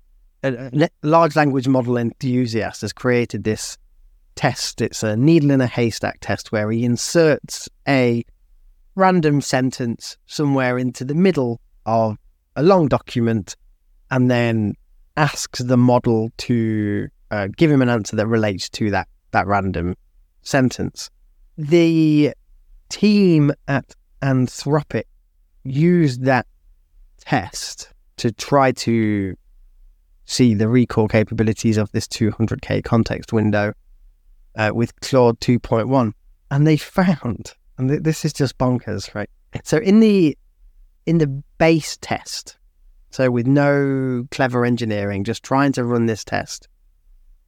[0.43, 3.77] a, a large language model enthusiast has created this
[4.35, 4.81] test.
[4.81, 8.25] It's a needle in a haystack test where he inserts a
[8.95, 12.17] random sentence somewhere into the middle of
[12.59, 13.57] a long document
[14.11, 14.75] and then
[15.17, 19.95] asks the model to uh, give him an answer that relates to that that random
[20.43, 21.09] sentence.
[21.57, 22.33] The
[22.89, 25.05] team at Anthropic
[25.63, 26.47] used that
[27.21, 29.37] test to try to
[30.25, 33.73] see the recall capabilities of this 200k context window
[34.57, 36.13] uh, with Claude 2.1,
[36.51, 39.31] and they found, and th- this is just bonkers, right?
[39.63, 40.37] So in the
[41.09, 42.59] in the base test,
[43.09, 46.69] so with no clever engineering, just trying to run this test,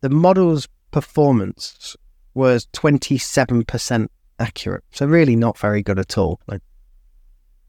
[0.00, 1.94] the model's performance
[2.32, 4.82] was 27% accurate.
[4.92, 6.40] So really not very good at all.
[6.46, 6.62] Like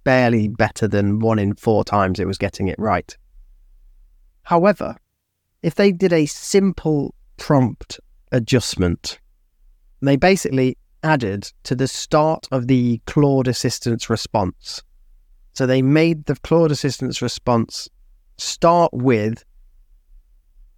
[0.05, 3.17] barely better than one in four times it was getting it right.
[4.43, 4.95] However,
[5.61, 7.99] if they did a simple prompt
[8.31, 9.19] adjustment,
[10.01, 14.83] they basically added to the start of the Claude Assistant's response.
[15.61, 17.87] So they made the Claude Assistant's response
[18.39, 19.45] start with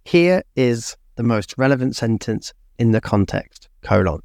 [0.04, 4.20] here is the most relevant sentence in the context, colon.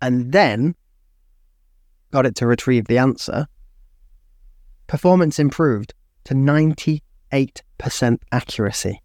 [0.00, 0.76] And then
[2.12, 3.48] got it to retrieve the answer.
[4.86, 5.92] Performance improved
[6.26, 9.02] to 90 8% accuracy.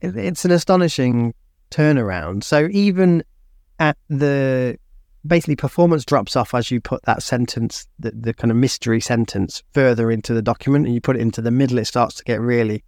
[0.00, 1.34] It's an astonishing
[1.72, 2.44] turnaround.
[2.44, 3.24] So even
[3.80, 4.78] at the
[5.26, 9.62] basically performance drops off as you put that sentence, the, the kind of mystery sentence,
[9.72, 11.78] further into the document, and you put it into the middle.
[11.78, 12.84] It starts to get really,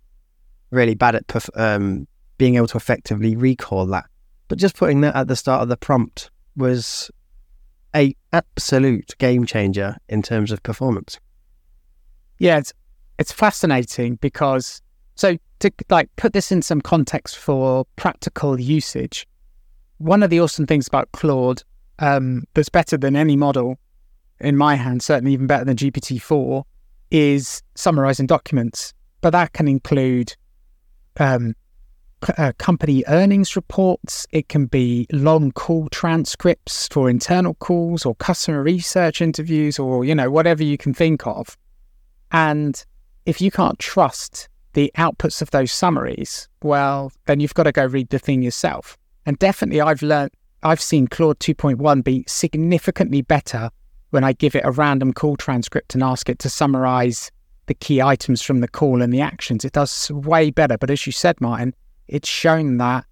[0.71, 2.07] really bad at perf- um,
[2.39, 4.07] being able to effectively recall that.
[4.49, 7.11] But just putting that at the start of the prompt was
[7.95, 11.19] a absolute game changer in terms of performance.
[12.39, 12.73] Yeah, it's
[13.19, 14.83] it's fascinating because
[15.15, 19.27] so to like put this in some context for practical usage,
[19.99, 21.63] one of the awesome things about Claude
[22.03, 23.79] um, that's better than any model
[24.41, 26.67] in my hand, certainly even better than GPT four,
[27.11, 28.93] is summarizing documents.
[29.21, 30.35] But that can include
[31.21, 31.55] um,
[32.37, 34.27] uh, company earnings reports.
[34.33, 40.15] It can be long call transcripts for internal calls or customer research interviews or you
[40.15, 41.57] know whatever you can think of.
[42.33, 42.85] And
[43.27, 47.87] if you can't trust the outputs of those summaries, well, then you've got to go
[47.87, 48.99] read the thing yourself.
[49.25, 53.71] And definitely, I've learned, I've seen Claude 2.1 be significantly better
[54.11, 57.31] when I give it a random call transcript and ask it to summarize
[57.67, 59.65] the key items from the call and the actions.
[59.65, 60.79] It does way better.
[60.79, 61.75] But as you said, Martin,
[62.09, 63.05] it's shown that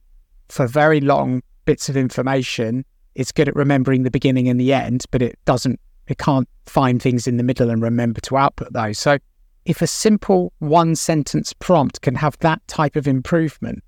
[0.49, 2.85] for very long bits of information,
[3.15, 7.03] it's good at remembering the beginning and the end, but it doesn't, it can't find
[7.03, 8.99] things in the middle and remember to output those.
[8.99, 9.19] So
[9.65, 13.83] if a simple one sentence prompt can have that type of improvement,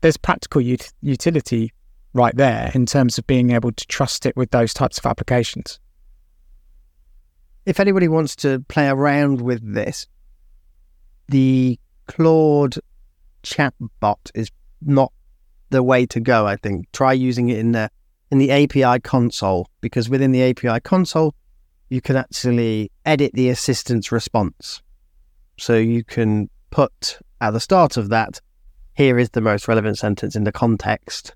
[0.00, 1.72] there's practical ut- utility
[2.14, 5.78] right there in terms of being able to trust it with those types of applications.
[7.64, 10.06] If anybody wants to play around with this,
[11.28, 12.76] the Claude
[13.42, 15.12] chatbot is not
[15.70, 16.90] the way to go, I think.
[16.92, 17.90] Try using it in the
[18.30, 21.34] in the API console because within the API console
[21.90, 24.80] you can actually edit the assistant's response.
[25.58, 28.40] So you can put at the start of that,
[28.94, 31.34] here is the most relevant sentence in the context,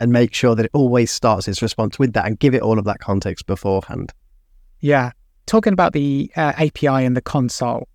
[0.00, 2.78] and make sure that it always starts its response with that and give it all
[2.78, 4.12] of that context beforehand.
[4.80, 5.12] Yeah.
[5.46, 7.88] Talking about the uh, API and the console,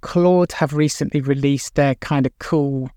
[0.00, 2.90] Claude have recently released their kind of cool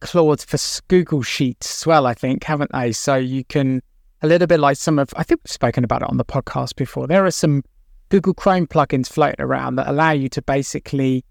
[0.00, 0.58] Claude for
[0.88, 2.92] Google Sheets as well, I think, haven't they?
[2.92, 3.82] So you can
[4.22, 6.76] a little bit like some of, I think we've spoken about it on the podcast
[6.76, 7.06] before.
[7.06, 7.64] There are some
[8.08, 11.24] Google Chrome plugins floating around that allow you to basically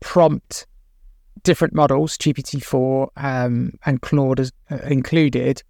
[0.00, 0.66] prompt
[1.42, 5.62] different models, GPT-4 um, and Claude as, uh, included,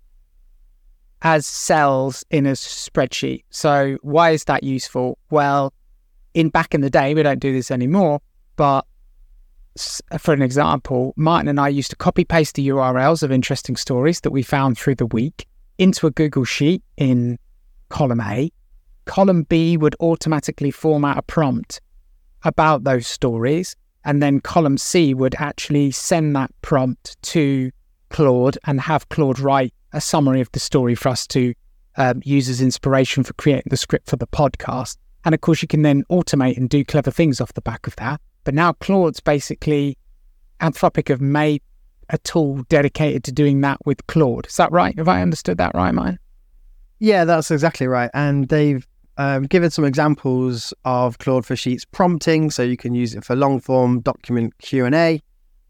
[1.22, 3.44] as cells in a spreadsheet.
[3.50, 5.18] So why is that useful?
[5.31, 5.72] Well,
[6.35, 8.20] in back in the day, we don't do this anymore,
[8.57, 8.85] but
[10.18, 14.20] for an example, Martin and I used to copy paste the URLs of interesting stories
[14.20, 15.46] that we found through the week
[15.79, 17.38] into a Google Sheet in
[17.88, 18.53] column A.
[19.05, 21.81] Column B would automatically format a prompt
[22.44, 23.74] about those stories.
[24.04, 27.70] And then column C would actually send that prompt to
[28.10, 31.54] Claude and have Claude write a summary of the story for us to
[31.96, 34.96] um, use as inspiration for creating the script for the podcast.
[35.24, 37.96] And of course, you can then automate and do clever things off the back of
[37.96, 38.20] that.
[38.44, 39.96] But now Claude's basically,
[40.60, 41.62] Anthropic have made
[42.10, 44.46] a tool dedicated to doing that with Claude.
[44.46, 44.96] Is that right?
[44.98, 46.18] Have I understood that right, Mine?
[46.98, 48.10] Yeah, that's exactly right.
[48.12, 48.86] And they've
[49.16, 53.37] um, given some examples of Claude for Sheets prompting, so you can use it for
[53.37, 55.20] long form document Q and A,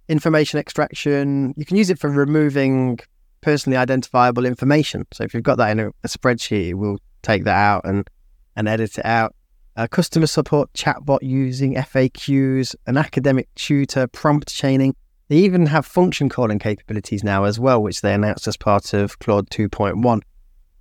[0.08, 1.54] information extraction.
[1.56, 2.98] You can use it for removing
[3.40, 5.06] personally identifiable information.
[5.12, 8.08] So if you've got that in a, a spreadsheet, it will take that out and
[8.56, 9.34] and edit it out.
[9.76, 14.94] A customer support chatbot using FAQs, an academic tutor, prompt chaining.
[15.28, 19.18] They even have function calling capabilities now as well, which they announced as part of
[19.18, 20.20] Claude 2.1.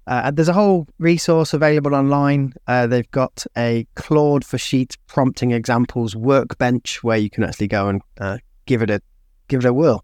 [0.05, 2.53] Uh, there's a whole resource available online.
[2.67, 7.87] Uh, they've got a Claude for Sheets prompting examples workbench where you can actually go
[7.87, 9.01] and uh, give it a
[9.47, 10.03] give it a whirl.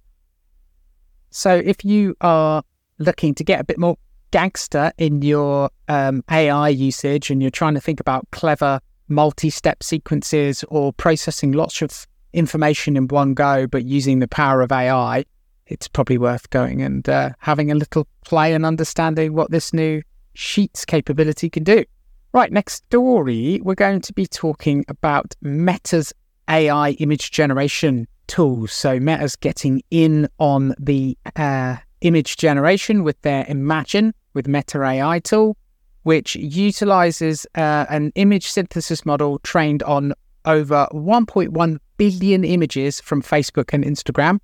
[1.31, 2.63] So if you are
[2.97, 3.97] looking to get a bit more
[4.31, 10.63] gangster in your um, AI usage and you're trying to think about clever multi-step sequences
[10.69, 15.25] or processing lots of information in one go, but using the power of AI,
[15.69, 20.01] it's probably worth going and uh, having a little play and understanding what this new
[20.34, 21.86] Sheets capability can do.
[22.34, 26.13] Right, next story, we're going to be talking about Meta's
[26.49, 28.71] AI image generation tools.
[28.71, 35.19] So, Meta's getting in on the uh, image generation with their Imagine with Meta AI
[35.19, 35.58] tool,
[36.03, 40.13] which utilizes uh, an image synthesis model trained on
[40.45, 44.39] over 1.1 billion images from Facebook and Instagram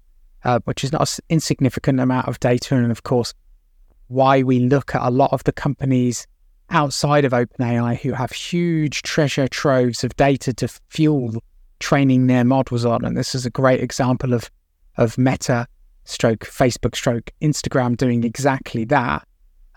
[0.45, 2.75] uh, which is not an insignificant amount of data.
[2.75, 3.33] And of course,
[4.07, 6.27] why we look at a lot of the companies
[6.69, 11.43] outside of OpenAI who have huge treasure troves of data to fuel
[11.79, 13.03] training their models on.
[13.03, 14.49] And this is a great example of,
[14.97, 15.67] of Meta
[16.05, 19.27] stroke, Facebook stroke, Instagram doing exactly that.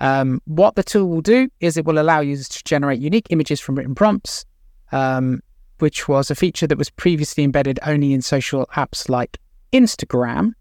[0.00, 3.58] Um, what the tool will do is it will allow users to generate unique images
[3.58, 4.44] from written prompts,
[4.92, 5.42] um,
[5.78, 9.38] which was a feature that was previously embedded only in social apps like
[9.72, 10.52] Instagram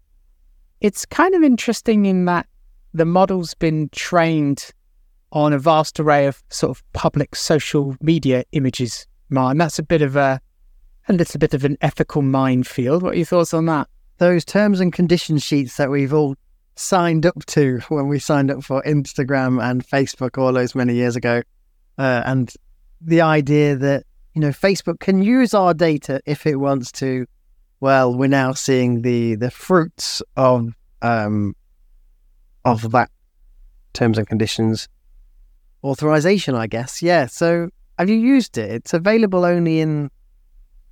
[0.80, 2.46] it's kind of interesting in that
[2.94, 4.70] the model's been trained
[5.32, 9.58] on a vast array of sort of public social media images, Martin.
[9.58, 10.40] That's a bit of a
[11.08, 13.02] a little bit of an ethical minefield.
[13.02, 13.88] What are your thoughts on that?
[14.18, 16.36] Those terms and condition sheets that we've all
[16.76, 21.16] signed up to when we signed up for Instagram and Facebook all those many years
[21.16, 21.42] ago,
[21.98, 22.52] uh, and
[23.00, 27.26] the idea that you know Facebook can use our data if it wants to
[27.80, 31.54] well, we're now seeing the the fruits of um,
[32.64, 33.10] of that
[33.92, 34.88] terms and conditions
[35.84, 37.02] authorization, I guess.
[37.02, 37.26] Yeah.
[37.26, 38.70] So have you used it?
[38.70, 40.10] It's available only in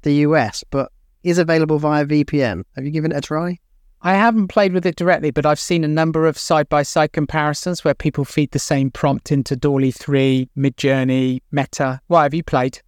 [0.02, 0.90] the US, but
[1.22, 2.62] is available via VPN.
[2.76, 3.58] Have you given it a try?
[4.02, 7.12] I haven't played with it directly, but I've seen a number of side by side
[7.12, 12.00] comparisons where people feed the same prompt into DALL-E 3, Midjourney, Meta.
[12.06, 12.80] Why have you played?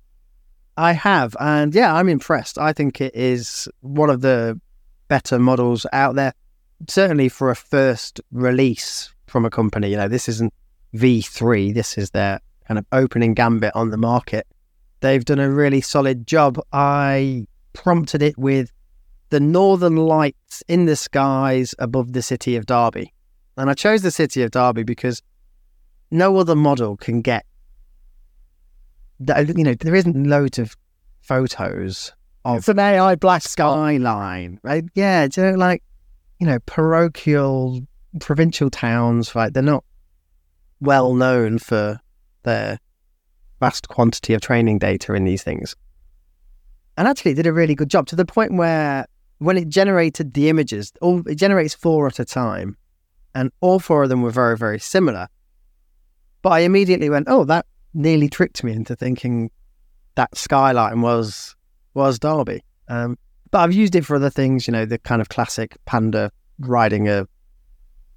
[0.78, 2.56] I have, and yeah, I'm impressed.
[2.56, 4.60] I think it is one of the
[5.08, 6.32] better models out there.
[6.86, 10.54] Certainly for a first release from a company, you know, this isn't
[10.94, 11.74] V3.
[11.74, 12.38] This is their
[12.68, 14.46] kind of opening gambit on the market.
[15.00, 16.60] They've done a really solid job.
[16.72, 18.70] I prompted it with
[19.30, 23.12] the northern lights in the skies above the city of Derby.
[23.56, 25.22] And I chose the city of Derby because
[26.12, 27.44] no other model can get
[29.20, 30.76] you know, there isn't loads of
[31.20, 32.12] photos
[32.44, 34.68] of it's an AI black skyline, oh.
[34.68, 34.84] right?
[34.94, 35.82] Yeah, do you know, like
[36.38, 37.80] you know, parochial
[38.20, 39.52] provincial towns, right?
[39.52, 39.84] They're not
[40.80, 42.00] well known for
[42.44, 42.78] their
[43.60, 45.74] vast quantity of training data in these things.
[46.96, 49.06] And actually, it did a really good job to the point where
[49.38, 52.76] when it generated the images, all it generates four at a time,
[53.34, 55.28] and all four of them were very, very similar.
[56.42, 59.50] But I immediately went, "Oh, that nearly tricked me into thinking
[60.14, 61.54] that skyline was
[61.94, 62.62] was Derby.
[62.88, 63.18] Um,
[63.50, 67.08] but I've used it for other things, you know, the kind of classic panda riding
[67.08, 67.26] a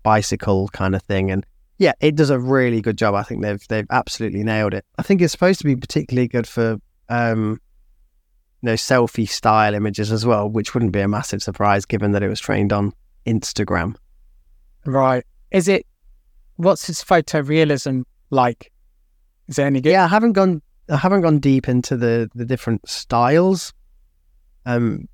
[0.03, 1.31] bicycle kind of thing.
[1.31, 1.45] And
[1.77, 3.15] yeah, it does a really good job.
[3.15, 4.85] I think they've they've absolutely nailed it.
[4.97, 6.77] I think it's supposed to be particularly good for
[7.09, 7.59] um,
[8.61, 12.23] you know selfie style images as well, which wouldn't be a massive surprise given that
[12.23, 12.93] it was trained on
[13.25, 13.95] Instagram.
[14.85, 15.23] Right.
[15.51, 15.85] Is it
[16.57, 18.71] what's its photorealism like?
[19.51, 19.91] Is any good?
[19.91, 23.73] Yeah, I haven't gone I haven't gone deep into the the different styles.
[24.65, 25.09] Um,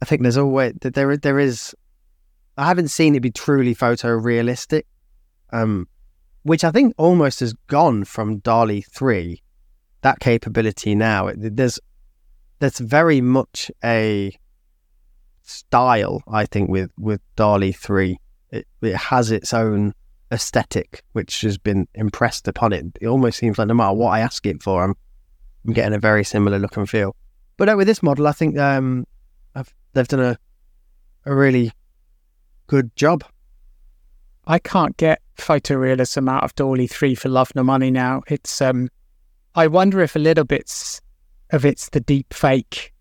[0.00, 1.74] I think there's always there there is.
[2.56, 4.84] I haven't seen it be truly photorealistic,
[5.52, 5.88] um,
[6.44, 9.42] which I think almost has gone from DALL-E three.
[10.02, 11.80] That capability now, there's
[12.60, 14.32] there's very much a
[15.42, 16.22] style.
[16.28, 18.20] I think with with DALL-E three,
[18.50, 19.94] it, it has its own
[20.32, 22.86] aesthetic, which has been impressed upon it.
[23.00, 24.94] It almost seems like no matter what I ask it for, I'm,
[25.66, 27.14] I'm getting a very similar look and feel.
[27.56, 29.06] But with this model, I think um,
[29.92, 30.38] they've done a
[31.24, 31.72] a really
[32.66, 33.24] good job.
[34.46, 38.22] I can't get photorealism out of DALL-E 3 for love nor money now.
[38.26, 38.88] It's um
[39.54, 41.00] I wonder if a little bit
[41.50, 42.92] of it's the deep fake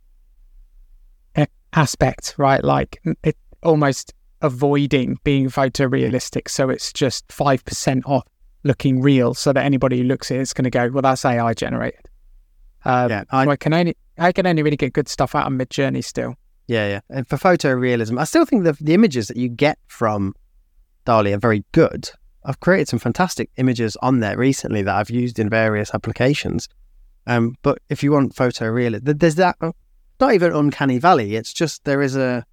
[1.73, 2.63] aspect, right?
[2.63, 6.49] Like it almost avoiding being photorealistic.
[6.49, 8.23] So it's just 5% off
[8.63, 11.25] looking real so that anybody who looks at it is going to go, well, that's
[11.25, 12.07] AI generated.
[12.83, 15.53] Um, yeah, I, I, can only I can only really get good stuff out of
[15.53, 16.35] Midjourney still.
[16.67, 16.99] Yeah, yeah.
[17.09, 20.33] And for photorealism, I still think the the images that you get from
[21.05, 22.09] DALL-E are very good.
[22.43, 26.67] I've created some fantastic images on there recently that I've used in various applications.
[27.27, 29.57] Um, but if you want photorealism, there's that.
[30.19, 31.35] Not even uncanny valley.
[31.35, 32.45] It's just there is a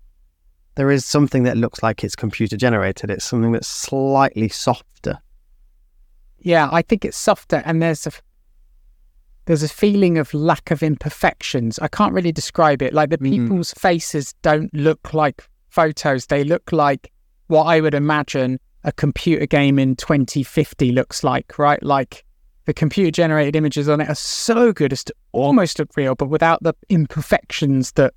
[0.79, 3.11] there is something that looks like it's computer generated.
[3.11, 5.19] It's something that's slightly softer.
[6.39, 8.13] Yeah, I think it's softer, and there's a
[9.47, 11.81] there's a feeling of lack of imperfections.
[11.81, 12.95] I can't really describe it.
[12.95, 13.49] Like the mm-hmm.
[13.49, 16.27] people's faces don't look like photos.
[16.27, 17.11] They look like
[17.49, 21.83] what I would imagine a computer game in 2050 looks like, right?
[21.83, 22.25] Like
[22.67, 26.29] the computer generated images on it are so good as to almost look real, but
[26.29, 28.15] without the imperfections that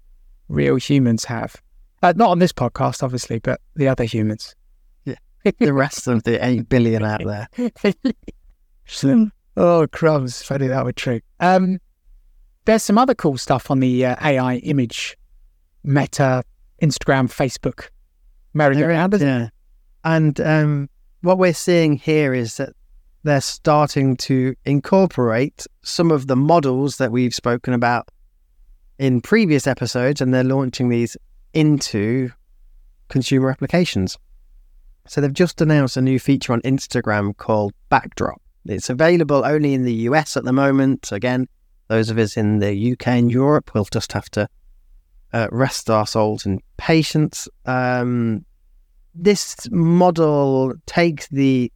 [0.47, 1.59] real humans have.
[2.01, 4.55] Uh, not on this podcast, obviously, but the other humans.
[5.05, 5.15] Yeah.
[5.59, 7.47] the rest of the 8 billion out there.
[9.57, 10.41] Oh, crumbs.
[10.41, 11.19] If only that were true.
[11.39, 11.79] Um,
[12.65, 15.17] there's some other cool stuff on the uh, AI image
[15.83, 16.43] meta,
[16.81, 17.89] Instagram, Facebook
[18.53, 19.19] merry-go-round.
[19.19, 19.49] Yeah.
[20.03, 20.89] And um,
[21.21, 22.69] what we're seeing here is that
[23.23, 28.09] they're starting to incorporate some of the models that we've spoken about
[28.97, 31.17] in previous episodes, and they're launching these
[31.53, 32.31] into
[33.09, 34.17] consumer applications.
[35.07, 38.41] So they've just announced a new feature on Instagram called Backdrop.
[38.65, 41.11] It's available only in the US at the moment.
[41.11, 41.47] Again,
[41.87, 44.47] those of us in the UK and Europe will just have to
[45.33, 47.47] uh, rest our souls in patience.
[47.65, 48.45] Um,
[49.13, 51.71] this model takes the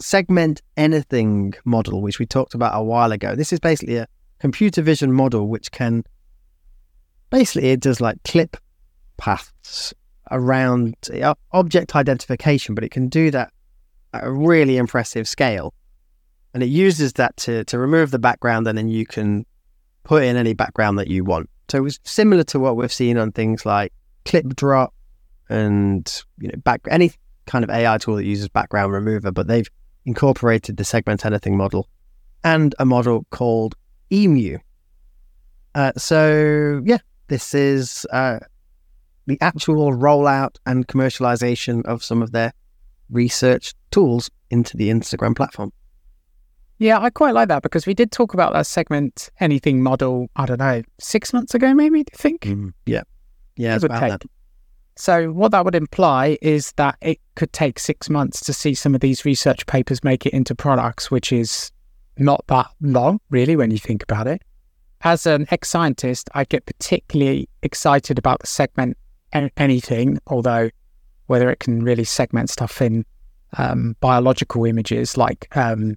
[0.00, 3.34] segment anything model, which we talked about a while ago.
[3.34, 4.06] This is basically a
[4.38, 6.04] computer vision model which can
[7.30, 8.56] basically it does like clip
[9.18, 9.92] paths
[10.30, 13.52] around uh, object identification, but it can do that
[14.14, 15.74] at a really impressive scale
[16.54, 19.44] and it uses that to to remove the background, and then you can
[20.04, 21.48] put in any background that you want.
[21.68, 23.92] So it was similar to what we've seen on things like
[24.24, 24.88] ClipDrop
[25.48, 27.12] and you know back any
[27.46, 29.68] kind of AI tool that uses background remover, but they've
[30.04, 31.88] incorporated the segment anything model
[32.44, 33.74] and a model called
[34.10, 34.58] Emu.
[35.74, 36.98] Uh, so yeah,
[37.28, 38.38] this is uh,
[39.28, 42.52] the actual rollout and commercialization of some of their
[43.10, 45.72] research tools into the Instagram platform.
[46.78, 50.46] Yeah, I quite like that because we did talk about that segment anything model, I
[50.46, 52.42] don't know, six months ago, maybe, do you think?
[52.42, 53.02] Mm, yeah.
[53.56, 54.22] Yeah, it about that.
[54.96, 58.94] So, what that would imply is that it could take six months to see some
[58.94, 61.70] of these research papers make it into products, which is
[62.16, 64.42] not that long, really, when you think about it.
[65.02, 68.96] As an ex scientist, I get particularly excited about the segment
[69.32, 70.70] anything, although
[71.26, 73.04] whether it can really segment stuff in
[73.56, 75.96] um, biological images like um,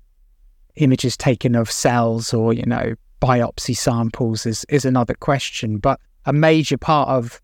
[0.76, 5.78] images taken of cells or, you know, biopsy samples is, is another question.
[5.78, 7.42] But a major part of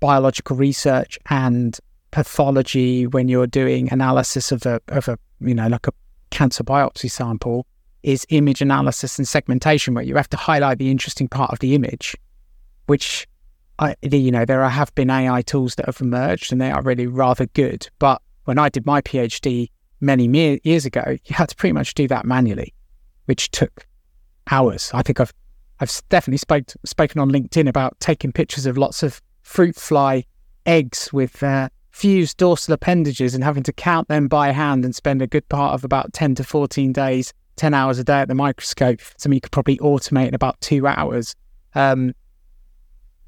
[0.00, 1.78] biological research and
[2.10, 5.92] pathology when you're doing analysis of a, of a, you know, like a
[6.30, 7.66] cancer biopsy sample
[8.02, 11.74] is image analysis and segmentation, where you have to highlight the interesting part of the
[11.74, 12.16] image,
[12.86, 13.26] which
[13.80, 17.06] I, you know, there have been AI tools that have emerged and they are really
[17.06, 17.88] rather good.
[17.98, 19.70] But when I did my PhD,
[20.00, 22.74] many years ago, you had to pretty much do that manually,
[23.24, 23.86] which took
[24.50, 24.90] hours.
[24.94, 25.32] I think I've
[25.80, 30.24] I've definitely spoke, spoken on LinkedIn about taking pictures of lots of fruit fly
[30.66, 35.22] eggs with uh, fused dorsal appendages and having to count them by hand and spend
[35.22, 38.34] a good part of about 10 to 14 days, 10 hours a day at the
[38.34, 39.00] microscope.
[39.16, 41.34] Something you could probably automate in about two hours.
[41.74, 42.12] Um,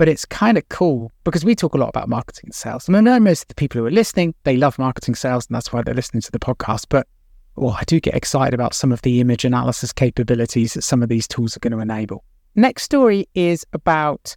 [0.03, 2.88] but it's kind of cool because we talk a lot about marketing and sales.
[2.88, 5.55] I I know most of the people who are listening, they love marketing sales, and
[5.55, 6.86] that's why they're listening to the podcast.
[6.88, 7.07] But
[7.55, 11.09] well, I do get excited about some of the image analysis capabilities that some of
[11.09, 12.24] these tools are going to enable.
[12.57, 14.36] Next story is about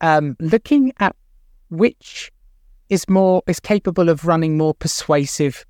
[0.00, 1.14] um, looking at
[1.68, 2.32] which
[2.88, 5.66] is more is capable of running more persuasive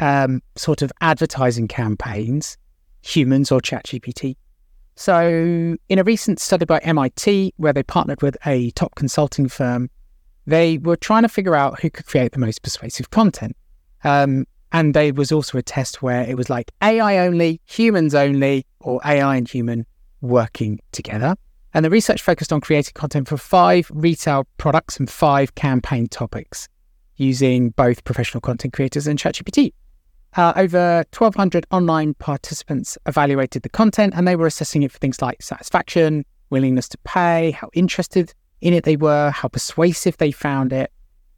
[0.00, 2.58] um, sort of advertising campaigns,
[3.02, 4.34] humans or ChatGPT.
[4.94, 9.90] So, in a recent study by MIT, where they partnered with a top consulting firm,
[10.46, 13.56] they were trying to figure out who could create the most persuasive content.
[14.04, 18.66] Um, and there was also a test where it was like AI only, humans only,
[18.80, 19.86] or AI and human
[20.20, 21.36] working together.
[21.74, 26.68] And the research focused on creating content for five retail products and five campaign topics
[27.16, 29.72] using both professional content creators and ChatGPT.
[30.34, 35.20] Uh, over 1,200 online participants evaluated the content and they were assessing it for things
[35.20, 40.72] like satisfaction, willingness to pay, how interested in it they were, how persuasive they found
[40.72, 40.90] it.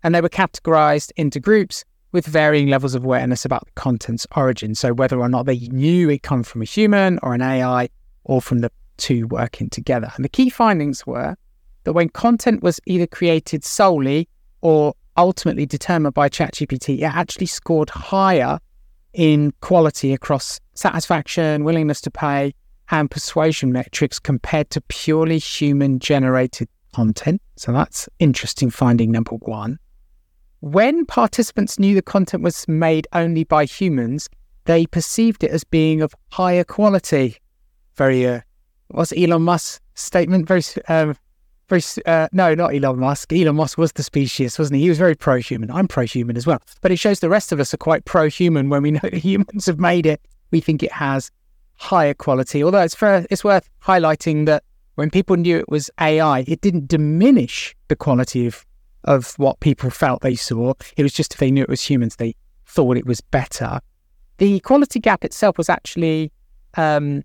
[0.04, 4.76] And they were categorized into groups with varying levels of awareness about the content's origin.
[4.76, 7.88] So, whether or not they knew it come from a human or an AI
[8.22, 10.12] or from the two working together.
[10.14, 11.34] And the key findings were
[11.82, 14.28] that when content was either created solely
[14.60, 18.60] or ultimately determined by ChatGPT, it actually scored higher
[19.14, 22.52] in quality across satisfaction, willingness to pay,
[22.90, 27.40] and persuasion metrics compared to purely human generated content.
[27.56, 29.78] So that's interesting finding number one.
[30.60, 34.28] When participants knew the content was made only by humans,
[34.64, 37.36] they perceived it as being of higher quality.
[37.96, 38.40] Very, uh,
[38.88, 40.48] what's Elon Musk's statement?
[40.48, 41.16] Very, um,
[41.68, 43.32] very, uh, no, not Elon Musk.
[43.32, 44.82] Elon Musk was the species, wasn't he?
[44.82, 45.70] He was very pro human.
[45.70, 46.60] I'm pro human as well.
[46.80, 49.66] But it shows the rest of us are quite pro human when we know humans
[49.66, 50.20] have made it.
[50.50, 51.30] We think it has
[51.76, 52.62] higher quality.
[52.62, 54.62] Although it's, fair, it's worth highlighting that
[54.96, 58.64] when people knew it was AI, it didn't diminish the quality of,
[59.04, 60.74] of what people felt they saw.
[60.96, 62.34] It was just if they knew it was humans, they
[62.66, 63.80] thought it was better.
[64.38, 66.30] The quality gap itself was actually
[66.76, 67.22] um,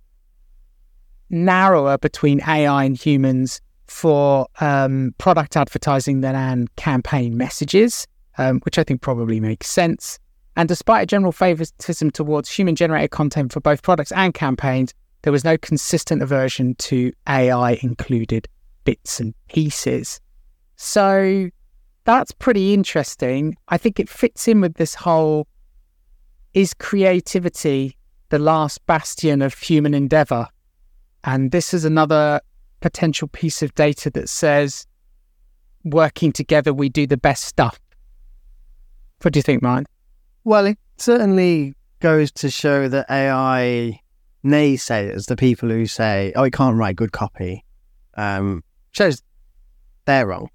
[1.29, 8.83] narrower between AI and humans for um, product advertising than campaign messages, um, which I
[8.83, 10.19] think probably makes sense.
[10.55, 15.33] And despite a general favoritism towards human generated content for both products and campaigns, there
[15.33, 18.47] was no consistent aversion to AI included
[18.83, 20.19] bits and pieces.
[20.75, 21.49] So
[22.05, 23.55] that's pretty interesting.
[23.67, 25.47] I think it fits in with this whole
[26.53, 27.95] is creativity
[28.29, 30.47] the last bastion of human endeavor?
[31.23, 32.39] And this is another
[32.79, 34.87] potential piece of data that says
[35.83, 37.79] working together we do the best stuff.
[39.21, 39.85] What do you think, Martin?
[40.43, 43.99] Well, it certainly goes to show that AI
[44.45, 47.65] naysayers, the people who say, oh, he can't write good copy,
[48.15, 49.21] um, shows
[50.05, 50.49] they're wrong.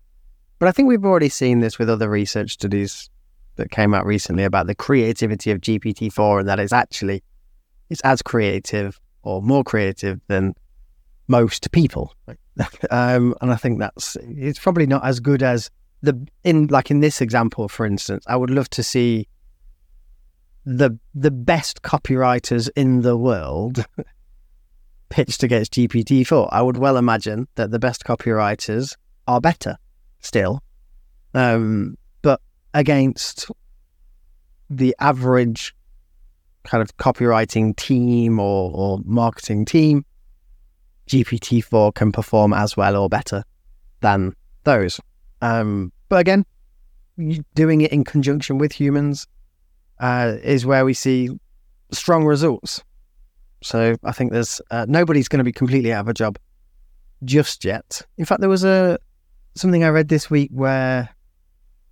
[0.58, 3.10] But I think we've already seen this with other research studies
[3.56, 7.22] that came out recently about the creativity of GPT-4 and that it's actually
[7.90, 10.54] it's as creative or more creative than
[11.28, 12.14] most people.
[12.90, 15.70] um, and I think that's it's probably not as good as
[16.02, 18.24] the in like in this example, for instance.
[18.26, 19.28] I would love to see
[20.64, 23.84] the the best copywriters in the world
[25.08, 26.48] pitched against GPT four.
[26.52, 28.96] I would well imagine that the best copywriters
[29.26, 29.76] are better
[30.20, 30.62] still,
[31.32, 32.40] um, but
[32.72, 33.50] against
[34.70, 35.74] the average
[36.64, 40.04] kind of copywriting team or, or marketing team,
[41.08, 43.44] GPT-4 can perform as well or better
[44.00, 44.34] than
[44.64, 45.00] those.
[45.42, 46.44] Um, but again,
[47.54, 49.26] doing it in conjunction with humans
[50.00, 51.30] uh, is where we see
[51.92, 52.82] strong results.
[53.62, 56.38] So I think there's uh, nobody's going to be completely out of a job
[57.24, 58.02] just yet.
[58.18, 58.98] In fact, there was a
[59.54, 61.08] something I read this week where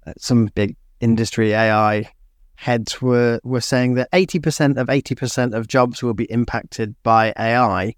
[0.06, 2.10] uh, some big industry AI
[2.56, 7.94] heads were were saying that 80% of 80% of jobs will be impacted by AI,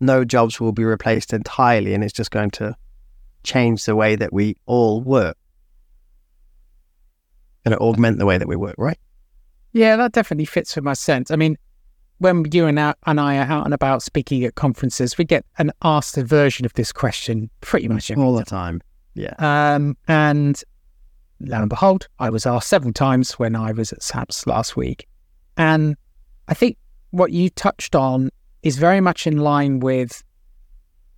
[0.00, 2.76] no jobs will be replaced entirely, and it's just going to
[3.42, 5.36] change the way that we all work.
[7.64, 8.98] Going to augment the way that we work, right?
[9.72, 11.30] Yeah, that definitely fits with my sense.
[11.30, 11.56] I mean,
[12.18, 16.16] when you and, I are out and about speaking at conferences, we get an asked
[16.16, 18.80] version of this question pretty much all the time.
[19.14, 19.34] Yeah.
[19.38, 20.62] Um, and
[21.40, 25.08] lo and behold, I was asked several times when I was at SAPS last week.
[25.56, 25.96] And
[26.48, 26.76] I think
[27.10, 28.30] what you touched on
[28.64, 30.24] is very much in line with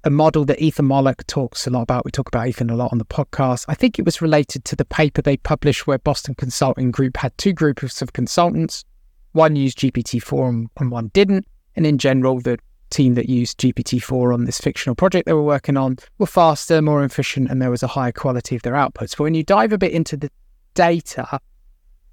[0.02, 2.04] a model that Ethan Mollick talks a lot about.
[2.04, 3.64] We talk about Ethan a lot on the podcast.
[3.68, 7.36] I think it was related to the paper they published where Boston Consulting Group had
[7.38, 8.84] two groups of consultants.
[9.32, 11.46] One used GPT-4 and, and one didn't.
[11.76, 12.58] And in general, the
[12.90, 17.04] team that used GPT-4 on this fictional project they were working on were faster, more
[17.04, 19.16] efficient, and there was a higher quality of their outputs.
[19.16, 20.30] But when you dive a bit into the
[20.74, 21.40] data,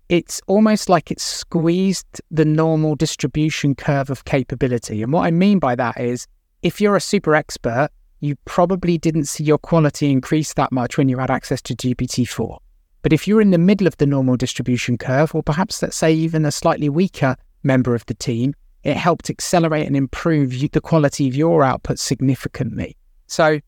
[0.09, 5.01] it's almost like it's squeezed the normal distribution curve of capability.
[5.01, 6.27] And what I mean by that is
[6.61, 7.89] if you're a super expert,
[8.19, 12.57] you probably didn't see your quality increase that much when you had access to GPT-4.
[13.01, 16.13] But if you're in the middle of the normal distribution curve, or perhaps let's say
[16.13, 21.27] even a slightly weaker member of the team, it helped accelerate and improve the quality
[21.27, 22.95] of your output significantly.
[23.27, 23.59] So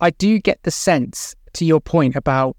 [0.00, 2.56] I do get the sense to your point about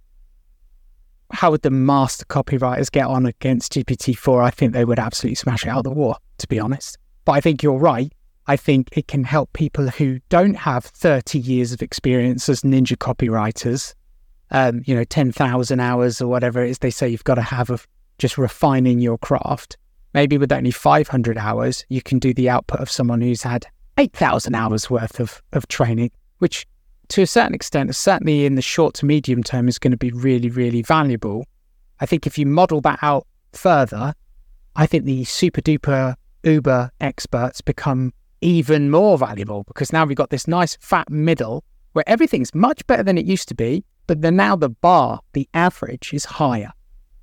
[1.31, 4.43] how would the master copywriters get on against GPT-4?
[4.43, 6.97] I think they would absolutely smash it out of the war, to be honest.
[7.25, 8.11] But I think you're right.
[8.47, 12.97] I think it can help people who don't have 30 years of experience as ninja
[12.97, 13.93] copywriters,
[14.49, 17.69] um, you know, 10,000 hours or whatever it is they say you've got to have
[17.69, 19.77] of just refining your craft.
[20.15, 23.67] Maybe with only 500 hours, you can do the output of someone who's had
[23.99, 26.09] 8,000 hours worth of, of training,
[26.39, 26.65] which
[27.09, 30.11] to a certain extent, certainly in the short to medium term, is going to be
[30.11, 31.45] really, really valuable.
[31.99, 34.13] I think if you model that out further,
[34.75, 40.29] I think the super duper Uber experts become even more valuable because now we've got
[40.29, 44.35] this nice fat middle where everything's much better than it used to be, but then
[44.35, 46.71] now the bar, the average is higher.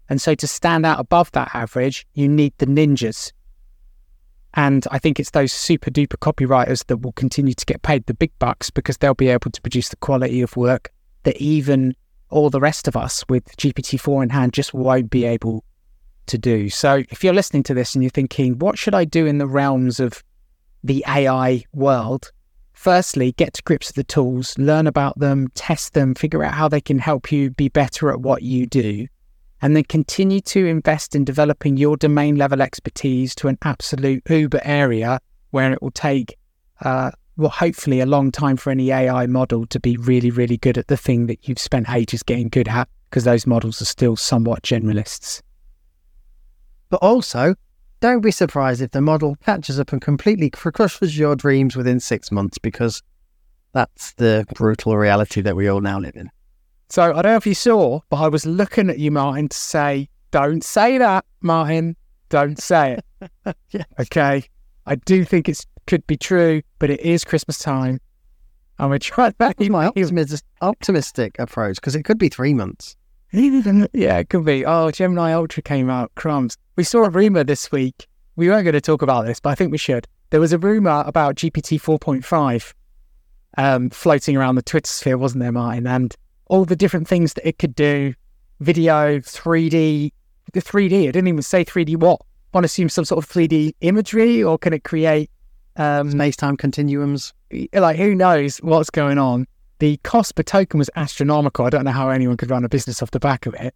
[0.08, 3.32] And so to stand out above that average, you need the ninjas
[4.56, 8.14] and I think it's those super duper copywriters that will continue to get paid the
[8.14, 10.90] big bucks because they'll be able to produce the quality of work
[11.24, 11.94] that even
[12.30, 15.62] all the rest of us with GPT-4 in hand just won't be able
[16.26, 16.70] to do.
[16.70, 19.46] So if you're listening to this and you're thinking, what should I do in the
[19.46, 20.24] realms of
[20.82, 22.32] the AI world?
[22.72, 26.68] Firstly, get to grips with the tools, learn about them, test them, figure out how
[26.68, 29.06] they can help you be better at what you do
[29.66, 34.60] and then continue to invest in developing your domain level expertise to an absolute uber
[34.62, 35.18] area
[35.50, 36.36] where it will take,
[36.82, 40.78] uh, well, hopefully a long time for any AI model to be really, really good
[40.78, 44.14] at the thing that you've spent ages getting good at, because those models are still
[44.14, 45.42] somewhat generalists.
[46.88, 47.56] But also,
[47.98, 52.30] don't be surprised if the model catches up and completely crushes your dreams within six
[52.30, 53.02] months, because
[53.72, 56.30] that's the brutal reality that we all now live in.
[56.88, 59.56] So I don't know if you saw, but I was looking at you, Martin, to
[59.56, 61.96] say, don't say that, Martin.
[62.28, 63.56] Don't say it.
[63.70, 63.86] yes.
[64.00, 64.44] Okay.
[64.86, 68.00] I do think it could be true, but it is Christmas time.
[68.78, 69.58] And we're trying to back.
[69.58, 72.96] my optimistic, optimistic approach because it could be three months.
[73.32, 74.64] yeah, it could be.
[74.64, 76.14] Oh, Gemini Ultra came out.
[76.14, 76.56] Crumbs.
[76.76, 78.06] We saw a rumor this week.
[78.36, 80.06] We weren't going to talk about this, but I think we should.
[80.30, 82.74] There was a rumor about GPT 4.5
[83.56, 85.86] um, floating around the Twitter sphere, wasn't there, Martin?
[85.86, 86.14] And
[86.48, 88.14] all the different things that it could do
[88.60, 90.12] video, 3D,
[90.52, 91.08] the 3D.
[91.08, 92.20] It didn't even say 3D what.
[92.22, 95.30] I want to assume some sort of 3D imagery or can it create
[95.76, 97.34] um, space time continuums?
[97.72, 99.46] Like, who knows what's going on?
[99.78, 101.66] The cost per token was astronomical.
[101.66, 103.74] I don't know how anyone could run a business off the back of it.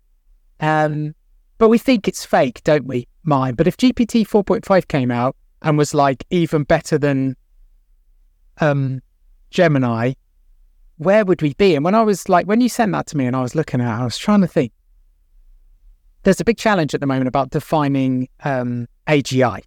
[0.61, 1.15] Um,
[1.59, 3.07] but we think it's fake, don't we?
[3.23, 3.55] Mine.
[3.55, 7.37] But if GPT 4.5 came out and was like even better than
[8.61, 9.03] um,
[9.51, 10.15] Gemini,
[11.01, 11.75] where would we be?
[11.75, 13.81] And when I was like, when you sent that to me and I was looking
[13.81, 14.71] at it, I was trying to think.
[16.25, 19.63] There's a big challenge at the moment about defining um, AGI,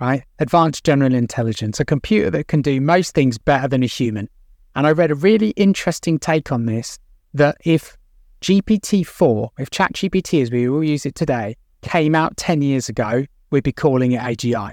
[0.00, 0.24] right?
[0.38, 4.30] Advanced General Intelligence, a computer that can do most things better than a human.
[4.74, 6.98] And I read a really interesting take on this
[7.34, 7.98] that if
[8.40, 13.62] GPT-4, if ChatGPT as we all use it today, came out 10 years ago, we'd
[13.62, 14.72] be calling it AGI.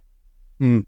[0.61, 0.85] Mm.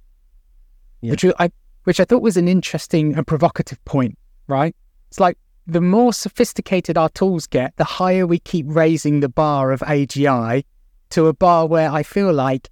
[1.01, 1.11] Yeah.
[1.11, 1.49] Which, I,
[1.83, 4.17] which I thought was an interesting and provocative point,
[4.47, 4.73] right?
[5.07, 9.71] It's like the more sophisticated our tools get, the higher we keep raising the bar
[9.71, 10.63] of AGI
[11.09, 12.69] to a bar where I feel like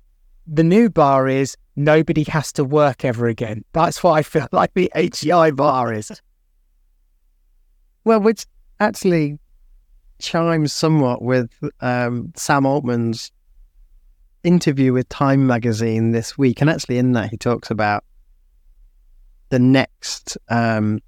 [0.48, 3.64] the new bar is nobody has to work ever again.
[3.74, 6.12] That's what I feel like the AGI bar is.
[8.04, 8.46] Well, which
[8.80, 9.40] actually
[10.20, 13.32] chimes somewhat with um, Sam Altman's
[14.44, 16.62] interview with Time magazine this week.
[16.62, 18.04] And actually, in that, he talks about
[19.50, 21.00] the next um,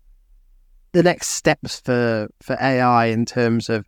[0.98, 3.86] the next steps for for AI in terms of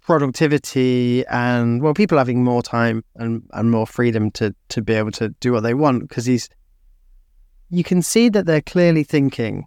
[0.00, 5.10] productivity and well people having more time and, and more freedom to to be able
[5.10, 6.48] to do what they want because he's
[7.68, 9.64] you can see that they're clearly thinking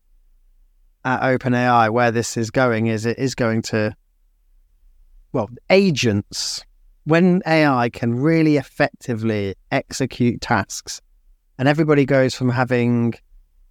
[1.03, 3.93] at OpenAI where this is going is it is going to
[5.33, 6.63] well agents
[7.03, 11.01] when AI can really effectively execute tasks
[11.57, 13.15] and everybody goes from having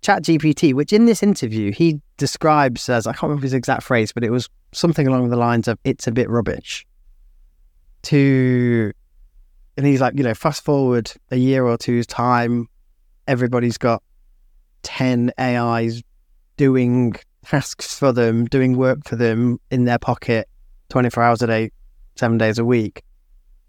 [0.07, 4.23] ChatGPT, which in this interview he describes as I can't remember his exact phrase, but
[4.23, 6.87] it was something along the lines of "it's a bit rubbish."
[8.03, 8.93] To
[9.77, 12.69] and he's like, you know, fast forward a year or two's time,
[13.27, 14.01] everybody's got
[14.85, 16.03] 10 AIs
[16.57, 20.49] doing tasks for them, doing work for them in their pocket
[20.91, 21.71] 24 hours a day,
[22.15, 23.03] seven days a week,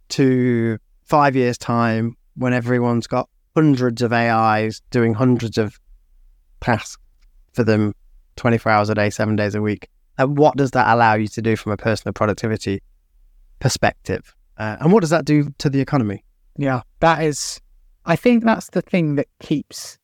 [0.09, 5.79] to five years' time when everyone's got hundreds of AIs doing hundreds of
[6.61, 7.01] tasks
[7.53, 7.93] for them
[8.35, 9.89] 24 hours a day, seven days a week.
[10.17, 12.81] And what does that allow you to do from a personal productivity
[13.59, 14.35] perspective?
[14.57, 16.23] Uh, and what does that do to the economy?
[16.57, 17.61] Yeah, that is,
[18.05, 19.99] I think that's the thing that keeps,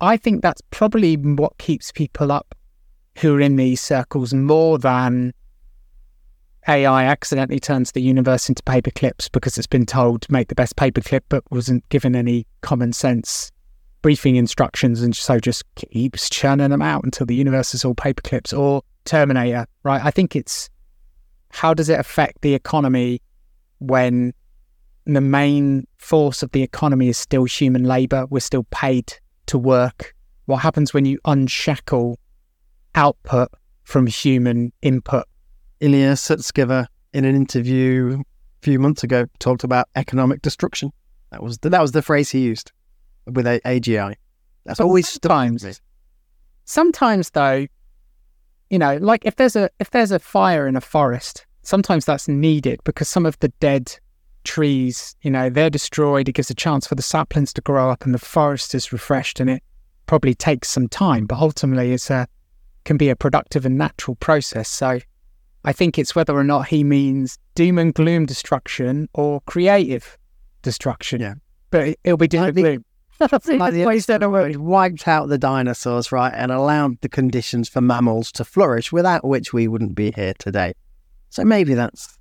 [0.00, 2.54] I think that's probably what keeps people up
[3.18, 5.32] who are in these circles more than
[6.68, 10.54] AI accidentally turns the universe into paper clips because it's been told to make the
[10.54, 13.50] best paperclip but wasn't given any common sense
[14.02, 18.56] briefing instructions and so just keeps churning them out until the universe is all paperclips
[18.56, 20.02] or Terminator, right?
[20.04, 20.70] I think it's
[21.50, 23.20] how does it affect the economy
[23.78, 24.32] when
[25.06, 28.26] the main force of the economy is still human labor?
[28.30, 29.12] We're still paid
[29.46, 30.14] to work.
[30.46, 32.18] What happens when you unshackle
[32.94, 33.48] output
[33.84, 35.24] from human input?
[35.80, 40.92] Ilya Sutskever, in an interview a few months ago, talked about economic destruction.
[41.30, 42.72] That was the, that was the phrase he used
[43.26, 44.14] with a- AGI.
[44.64, 45.58] That's But always stuck with me.
[45.58, 45.80] sometimes,
[46.64, 47.66] sometimes though,
[48.68, 52.28] you know, like if there's a if there's a fire in a forest, sometimes that's
[52.28, 53.96] needed because some of the dead
[54.44, 56.28] trees, you know, they're destroyed.
[56.28, 59.40] It gives a chance for the saplings to grow up, and the forest is refreshed.
[59.40, 59.62] And it
[60.06, 62.26] probably takes some time, but ultimately, it's a
[62.84, 64.68] can be a productive and natural process.
[64.68, 65.00] So,
[65.64, 70.16] I think it's whether or not he means doom and gloom destruction or creative
[70.62, 71.20] destruction.
[71.20, 71.34] Yeah.
[71.70, 72.84] but it- it'll be doom and gloom.
[73.46, 74.56] Like the- Waste that away.
[74.56, 79.52] Wiped out the dinosaurs, right, and allowed the conditions for mammals to flourish, without which
[79.52, 80.72] we wouldn't be here today.
[81.28, 82.18] So maybe that's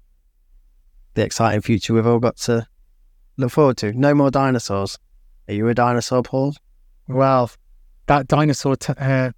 [1.13, 2.67] the exciting future we've all got to
[3.37, 3.93] look forward to.
[3.93, 4.97] No more dinosaurs.
[5.47, 6.53] Are you a dinosaur, Paul?
[7.07, 7.49] Well,
[8.07, 9.31] that dinosaur t- uh,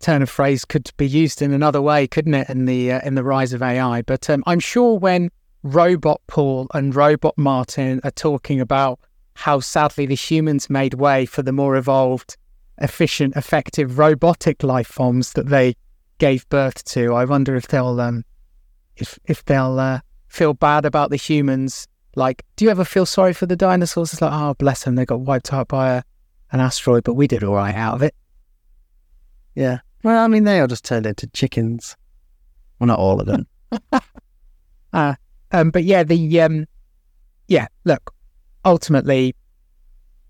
[0.00, 2.48] turn of phrase could be used in another way, couldn't it?
[2.48, 5.30] In the uh, in the rise of AI, but um, I'm sure when
[5.62, 8.98] Robot Paul and Robot Martin are talking about
[9.34, 12.36] how sadly the humans made way for the more evolved,
[12.78, 15.76] efficient, effective robotic life forms that they
[16.18, 18.24] gave birth to, I wonder if they'll um,
[18.96, 21.86] if if they'll uh, feel bad about the humans.
[22.16, 24.12] Like, do you ever feel sorry for the dinosaurs?
[24.12, 26.02] It's like, oh, bless them, they got wiped out by a
[26.52, 28.14] an asteroid, but we did all right out of it.
[29.54, 29.80] Yeah.
[30.04, 31.96] Well, I mean, they all just turned into chickens.
[32.78, 33.46] Well, not all of them.
[35.54, 36.66] Um, but yeah, the um,
[37.48, 38.13] yeah, look,
[38.64, 39.34] ultimately,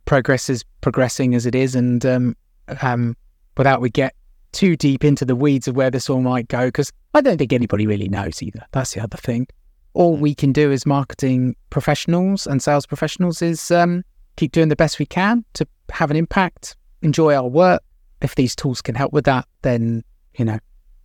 [0.04, 2.36] progress is progressing as it is, and um,
[2.82, 3.16] um,
[3.56, 4.14] without we get
[4.52, 7.52] too deep into the weeds of where this all might go, because I don't think
[7.52, 8.64] anybody really knows either.
[8.72, 9.46] That's the other thing.
[9.94, 14.04] All we can do as marketing professionals and sales professionals is um,
[14.36, 17.82] keep doing the best we can to have an impact, enjoy our work.
[18.20, 20.02] If these tools can help with that, then
[20.36, 20.58] you know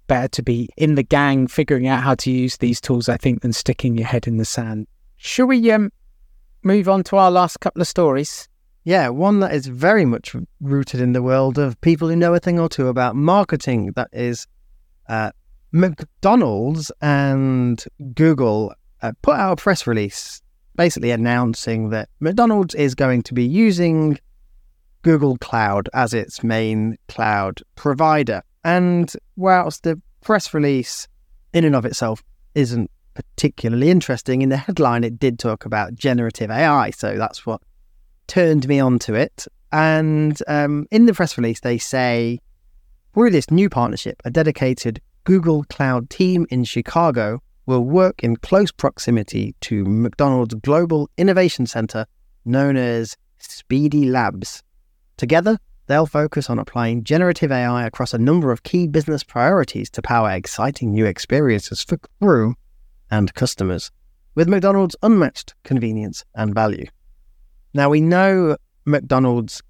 [0.07, 3.41] better to be in the gang figuring out how to use these tools, I think,
[3.41, 4.87] than sticking your head in the sand.
[5.17, 5.91] Shall we um,
[6.63, 8.47] move on to our last couple of stories?
[8.83, 12.39] Yeah, one that is very much rooted in the world of people who know a
[12.39, 13.91] thing or two about marketing.
[13.95, 14.47] That is
[15.07, 15.31] uh,
[15.71, 17.83] McDonald's and
[18.13, 20.41] Google uh, put out a press release
[20.79, 24.17] basically announcing that McDonald's is going to be using
[25.01, 28.41] Google Cloud as its main cloud provider.
[28.63, 31.05] And whilst the press release
[31.51, 32.23] in and of itself
[32.55, 32.89] isn't
[33.19, 36.91] particularly interesting, in the headline it did talk about generative AI.
[36.91, 37.61] So that's what
[38.27, 39.45] turned me onto it.
[39.71, 42.39] And um, in the press release, they say
[43.13, 48.71] through this new partnership, a dedicated Google Cloud team in Chicago will work in close
[48.71, 52.05] proximity to McDonald's Global Innovation Center,
[52.45, 54.63] known as Speedee Labs.
[55.17, 55.57] Together,
[55.87, 60.31] they'll focus on applying generative AI across a number of key business priorities to power
[60.31, 62.55] exciting new experiences for crew
[63.11, 63.91] and customers,
[64.35, 66.85] with McDonald's unmatched convenience and value.
[67.73, 69.61] Now, we know McDonald's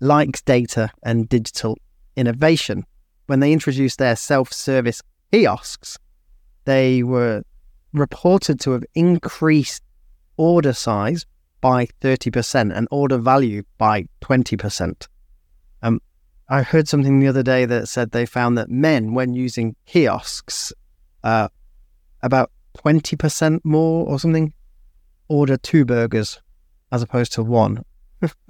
[0.00, 1.78] likes data and digital
[2.16, 2.84] innovation.
[3.26, 5.98] When they introduced their self service kiosks,
[6.64, 7.42] they were
[7.92, 9.82] reported to have increased
[10.36, 11.26] order size
[11.60, 15.06] by 30% and order value by 20%.
[15.82, 16.00] Um,
[16.48, 20.72] I heard something the other day that said they found that men, when using kiosks,
[21.22, 21.48] uh,
[22.22, 24.52] about 20% more or something,
[25.28, 26.40] order two burgers
[26.90, 27.84] as opposed to one.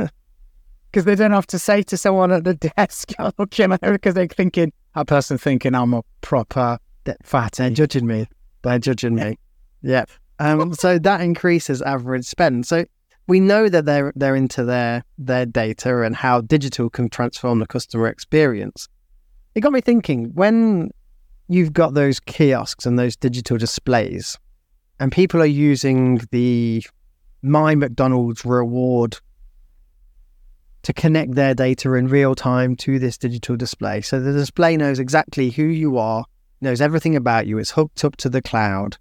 [0.93, 4.27] because they don't have to say to someone at the desk, oh, know, because they're
[4.27, 6.79] thinking, that person thinking I'm a proper
[7.25, 7.53] fat.
[7.53, 8.29] They're judging me.
[8.63, 9.39] They're judging me.
[9.81, 10.05] Yeah.
[10.39, 12.67] Um, so that increases average spend.
[12.67, 12.85] So
[13.27, 17.67] we know that they're they're into their their data and how digital can transform the
[17.67, 18.89] customer experience.
[19.55, 20.91] It got me thinking when
[21.53, 24.39] you've got those kiosks and those digital displays,
[24.99, 26.85] and people are using the
[27.43, 29.19] My McDonald's reward
[30.83, 34.01] to connect their data in real time to this digital display.
[34.01, 36.25] So the display knows exactly who you are,
[36.61, 38.97] knows everything about you, it's hooked up to the cloud.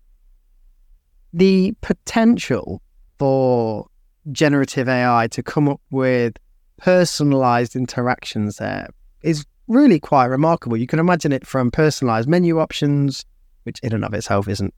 [1.33, 2.81] The potential
[3.17, 3.87] for
[4.31, 6.37] generative AI to come up with
[6.77, 8.89] personalized interactions there
[9.21, 10.77] is really quite remarkable.
[10.77, 13.25] You can imagine it from personalized menu options,
[13.63, 14.73] which in and of itself isn't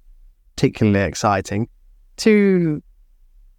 [0.55, 1.67] particularly exciting,
[2.17, 2.81] to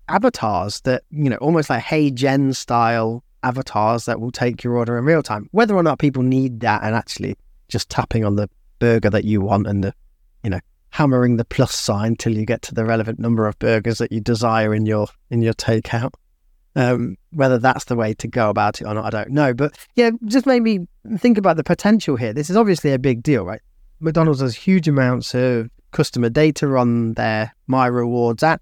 [0.08, 5.04] avatars that, you know, almost like HeyGen style avatars that will take your order in
[5.04, 5.48] real time.
[5.50, 7.36] Whether or not people need that and actually
[7.68, 9.92] just tapping on the burger that you want and the,
[10.42, 10.60] you know,
[10.90, 14.20] hammering the plus sign till you get to the relevant number of burgers that you
[14.20, 16.12] desire in your in your takeout.
[16.76, 19.54] Um, whether that's the way to go about it or not, I don't know.
[19.54, 22.32] But yeah, just made me think about the potential here.
[22.32, 23.60] This is obviously a big deal, right?
[24.00, 28.60] McDonald's has huge amounts of customer data on their My Rewards app.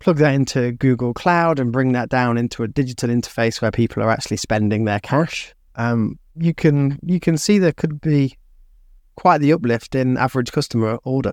[0.00, 4.02] Plug that into Google Cloud and bring that down into a digital interface where people
[4.02, 5.54] are actually spending their cash.
[5.76, 8.36] Um, you can you can see there could be
[9.16, 11.32] quite the uplift in average customer order.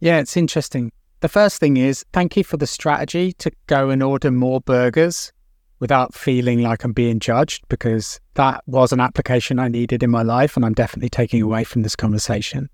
[0.00, 0.92] Yeah, it's interesting.
[1.20, 5.32] The first thing is thank you for the strategy to go and order more burgers
[5.78, 10.22] without feeling like I'm being judged because that was an application I needed in my
[10.22, 12.70] life and I'm definitely taking away from this conversation.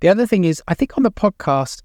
[0.00, 1.82] The other thing is, I think on the podcast,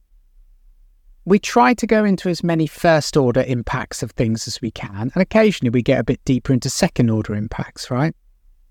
[1.26, 5.12] we try to go into as many first order impacts of things as we can.
[5.14, 8.16] And occasionally we get a bit deeper into second order impacts, right?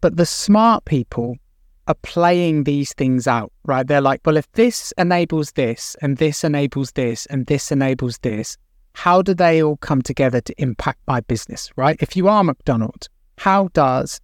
[0.00, 1.36] But the smart people
[1.86, 3.86] are playing these things out, right?
[3.86, 8.56] They're like, well, if this enables this and this enables this and this enables this,
[8.94, 11.96] how do they all come together to impact my business, right?
[12.00, 13.08] If you are McDonald's,
[13.38, 14.20] how does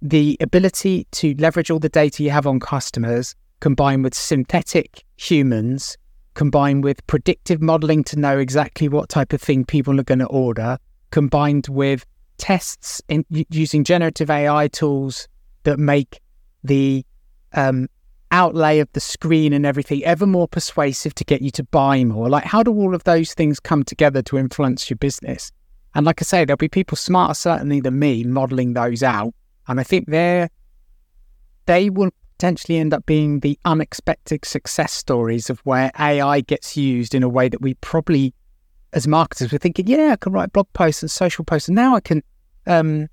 [0.00, 5.98] the ability to leverage all the data you have on customers combined with synthetic humans,
[6.34, 10.26] combined with predictive modeling to know exactly what type of thing people are going to
[10.26, 10.78] order,
[11.10, 12.06] combined with
[12.38, 15.28] tests in using generative AI tools
[15.64, 16.20] that make
[16.64, 17.04] the
[17.52, 17.88] um,
[18.30, 22.28] outlay of the screen and everything ever more persuasive to get you to buy more?
[22.28, 25.52] Like, how do all of those things come together to influence your business?
[25.94, 29.34] And like I say, there'll be people smarter certainly than me modeling those out.
[29.66, 30.48] And I think they're,
[31.66, 37.14] they will potentially end up being the unexpected success stories of where AI gets used
[37.14, 38.32] in a way that we probably,
[38.92, 41.68] as marketers, we're thinking, yeah, I can write blog posts and social posts.
[41.68, 42.22] And now I can
[42.66, 43.08] um,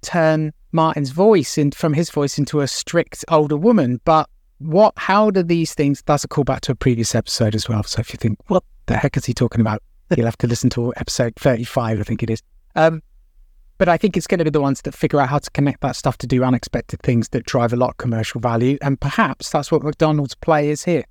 [0.00, 4.00] turn Martin's voice in, from his voice into a strict older woman.
[4.04, 7.82] But what, how do these things, that's a callback to a previous episode as well.
[7.82, 9.82] So if you think, what the heck is he talking about?
[10.16, 12.42] You'll have to listen to episode 35, I think it is.
[12.74, 13.02] Um,
[13.78, 15.80] but I think it's going to be the ones that figure out how to connect
[15.80, 18.78] that stuff to do unexpected things that drive a lot of commercial value.
[18.80, 21.04] And perhaps that's what McDonald's play is here.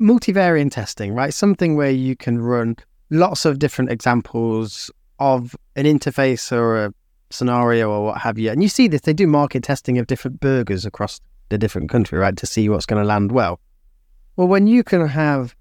[0.00, 1.32] Multivariate testing, right?
[1.32, 2.76] Something where you can run
[3.10, 6.94] lots of different examples of an interface or a
[7.30, 8.50] scenario or what have you.
[8.50, 12.18] And you see this, they do market testing of different burgers across the different country,
[12.18, 13.60] right, to see what's going to land well.
[14.36, 15.54] Well, when you can have,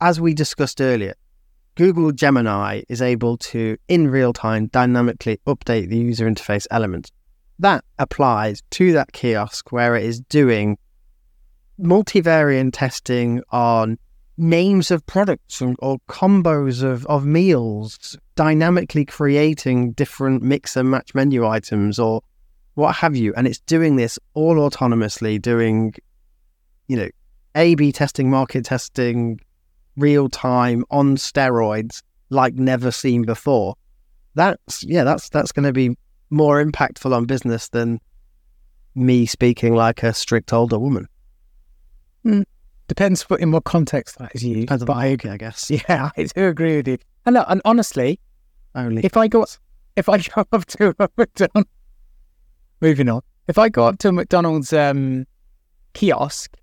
[0.00, 1.14] as we discussed earlier,
[1.76, 7.12] Google Gemini is able to, in real time, dynamically update the user interface elements.
[7.58, 10.78] That applies to that kiosk where it is doing
[11.78, 13.98] multivariate testing on
[14.38, 21.46] names of products or, combos of, of meals, dynamically creating different mix and match menu
[21.46, 22.22] items or
[22.74, 23.32] what have you.
[23.34, 25.94] And it's doing this all autonomously, doing,
[26.88, 27.08] you know,
[27.54, 29.40] A B testing, market testing,
[29.96, 33.74] real time on steroids like never seen before.
[34.34, 35.96] That's yeah, that's that's gonna be
[36.28, 38.00] more impactful on business than
[38.94, 41.08] me speaking like a strict older woman.
[42.24, 42.44] Mm.
[42.88, 44.60] Depends in what context that is used.
[44.62, 45.70] Depends but I, I guess.
[45.70, 46.98] Yeah, I do agree with you.
[47.24, 48.20] And look, and honestly,
[48.74, 49.44] only if I go
[49.96, 51.70] if I go up to a McDonald's,
[52.80, 53.22] moving on.
[53.48, 55.26] If I go up to a McDonald's um,
[55.94, 56.56] kiosk,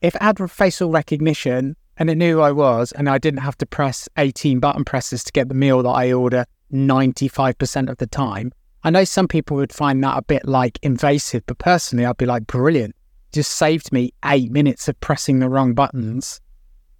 [0.00, 3.58] if it had facial recognition and it knew who I was, and I didn't have
[3.58, 8.06] to press 18 button presses to get the meal that I order 95% of the
[8.06, 8.52] time,
[8.84, 12.26] I know some people would find that a bit like invasive, but personally, I'd be
[12.26, 12.94] like, brilliant
[13.32, 16.40] just saved me eight minutes of pressing the wrong buttons.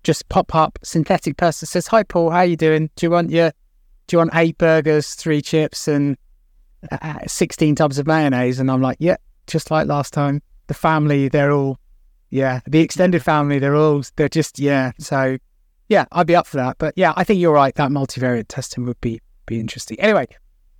[0.02, 2.90] Just pop up, synthetic person says, Hi Paul, how you doing?
[2.96, 3.52] Do you want your
[4.08, 6.16] do you want eight burgers, three chips, and
[6.90, 8.58] uh, 16 tubs of mayonnaise?
[8.58, 9.16] And I'm like, yeah,
[9.46, 10.42] just like last time.
[10.66, 11.78] The family, they're all,
[12.30, 14.92] yeah, the extended family, they're all, they're just, yeah.
[14.98, 15.36] So,
[15.88, 16.78] yeah, I'd be up for that.
[16.78, 17.74] But yeah, I think you're right.
[17.74, 19.98] That multivariate testing would be be interesting.
[20.00, 20.26] Anyway,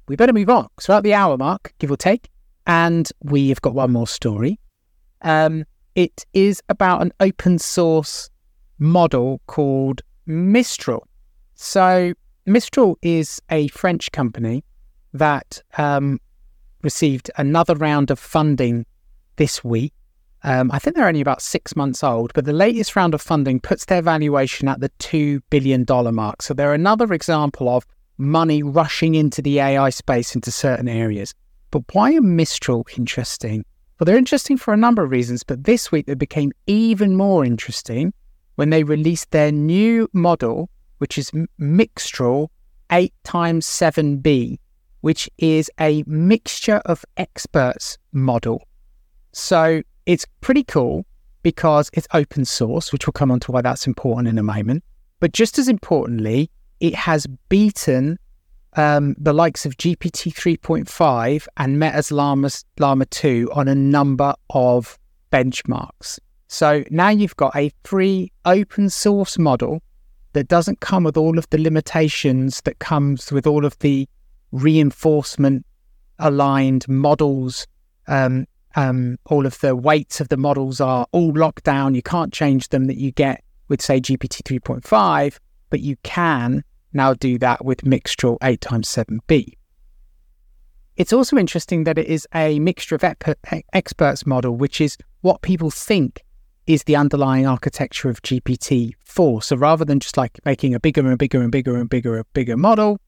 [0.07, 0.69] we better move on.
[0.79, 2.29] So at the hour mark, give or take,
[2.67, 4.59] and we have got one more story.
[5.23, 5.65] Um,
[5.95, 8.31] it is about an open source
[8.79, 11.07] model called Mistral.
[11.55, 12.13] So
[12.47, 14.65] Mistral is a French company
[15.13, 16.21] that um,
[16.83, 18.87] received another round of funding
[19.37, 19.93] this week.
[20.45, 23.59] Um, I think they're only about six months old, but the latest round of funding
[23.59, 26.43] puts their valuation at the $2 billion mark.
[26.43, 27.85] So they're another example of
[28.19, 31.35] money rushing into the AI space into certain areas.
[31.71, 33.65] But why are Mistral interesting?
[33.99, 37.45] Well, they're interesting for a number of reasons, but this week they became even more
[37.45, 38.13] interesting
[38.55, 42.49] when they released their new model, which is Mixtral
[42.93, 44.59] 8 times 7B,
[45.01, 48.67] which is a mixture of experts model.
[49.33, 51.05] So it's pretty cool
[51.43, 54.85] because it's open source, which we'll come on to why that's important in a moment.
[55.19, 58.19] But just as importantly, it has beaten
[58.79, 62.49] um, the likes of GPT 3.5 and Meta's Llama,
[62.79, 64.97] Llama 2 on a number of
[65.33, 66.21] benchmarks.
[66.47, 69.83] So now you've got a free open source model
[70.33, 74.09] that doesn't come with all of the limitations that comes with all of the
[74.53, 75.67] reinforcement
[76.21, 77.67] aligned models.
[78.07, 81.97] Um, um, all of the weights of the models are all locked down.
[81.97, 85.37] You can't change them that you get with, say, GPT 3.5,
[85.69, 86.63] but you can
[86.93, 89.55] now do that with Mixtral 8 times 7b.
[90.97, 93.05] It's also interesting that it is a mixture of
[93.73, 96.25] experts model, which is what people think
[96.67, 99.43] is the underlying architecture of GPT-4.
[99.43, 102.25] So rather than just like making a bigger and bigger and bigger and bigger and
[102.35, 103.01] bigger model,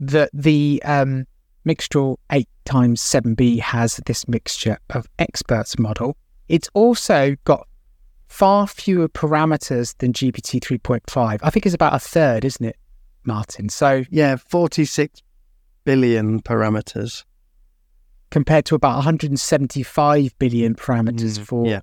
[0.00, 1.26] that the um,
[1.66, 6.16] Mixtral 8 times 7b has this mixture of experts model.
[6.48, 7.66] It's also got
[8.26, 11.38] far fewer parameters than GPT 3.5.
[11.42, 12.76] I think it's about a third, isn't it?
[13.24, 13.68] Martin.
[13.68, 15.22] So yeah, 46
[15.84, 17.24] billion parameters
[18.30, 21.80] compared to about 175 billion parameters mm, for yeah.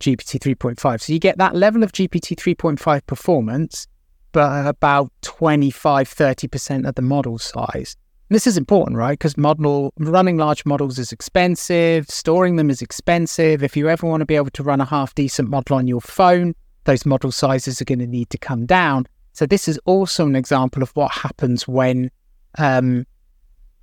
[0.00, 1.00] GPT 3.5.
[1.00, 3.86] So you get that level of GPT 3.5 performance,
[4.32, 7.96] but about 25, 30% of the model size.
[8.30, 9.18] And this is important, right?
[9.18, 13.62] Because model running large models is expensive, storing them is expensive.
[13.62, 16.00] If you ever want to be able to run a half decent model on your
[16.00, 19.06] phone, those model sizes are going to need to come down.
[19.40, 22.10] So this is also an example of what happens when
[22.58, 23.06] um,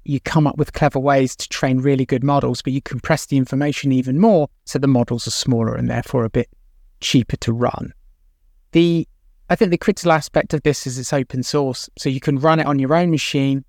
[0.03, 3.38] you come up with clever ways to train really good models, but you compress the
[3.38, 6.47] information even more, so the models are smaller and therefore a bit
[7.01, 7.91] cheaper to run.
[8.74, 9.08] The
[9.49, 12.60] I think the critical aspect of this is it's open source, so you can run
[12.60, 13.66] it on your own machine.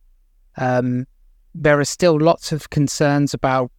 [0.58, 1.06] Um,
[1.54, 3.72] there are still lots of concerns about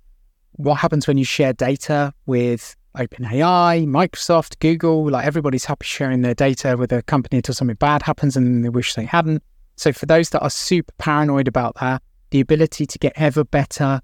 [0.53, 6.33] what happens when you share data with OpenAI, Microsoft, Google, like everybody's happy sharing their
[6.33, 9.43] data with a company until something bad happens and they wish they hadn't.
[9.75, 14.01] So for those that are super paranoid about that, the ability to get ever better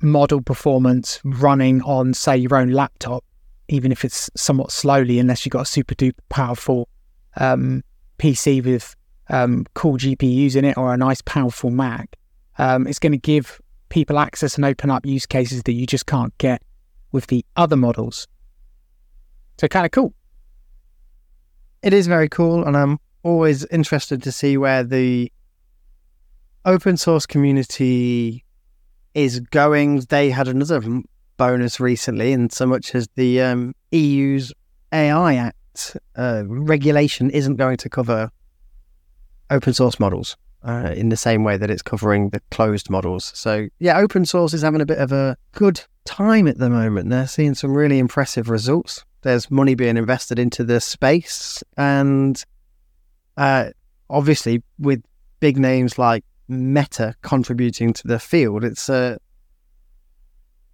[0.00, 3.24] model performance running on, say, your own laptop,
[3.68, 6.88] even if it's somewhat slowly, unless you've got a super duper powerful
[7.36, 7.82] um,
[8.18, 8.94] PC with
[9.28, 12.16] um, cool GPUs in it or a nice powerful Mac,
[12.58, 16.06] um, it's going to give people access and open up use cases that you just
[16.06, 16.62] can't get
[17.12, 18.26] with the other models.
[19.58, 20.12] So kind of cool.
[21.82, 25.30] It is very cool, and I'm always interested to see where the
[26.64, 28.44] open source community
[29.14, 30.00] is going.
[30.08, 30.82] They had another
[31.36, 34.52] bonus recently, and so much as the um, EU's
[34.92, 38.30] AI Act uh, regulation isn't going to cover
[39.50, 43.32] open source models uh, in the same way that it's covering the closed models.
[43.34, 47.10] So, yeah, open source is having a bit of a good time at the moment.
[47.10, 49.04] They're seeing some really impressive results.
[49.22, 52.42] There's money being invested into the space, and
[53.36, 53.70] uh,
[54.10, 55.02] obviously, with
[55.40, 59.18] big names like Meta contributing to the field, it's a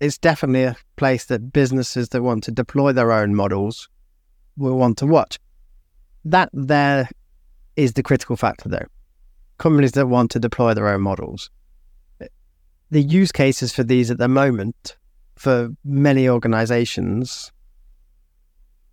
[0.01, 3.89] it's definitely a place that businesses that want to deploy their own models
[4.57, 5.39] will want to watch.
[6.24, 7.09] That there
[7.76, 8.87] is the critical factor, though
[9.59, 11.51] companies that want to deploy their own models.
[12.91, 14.97] The use cases for these at the moment
[15.39, 17.53] for many organizations,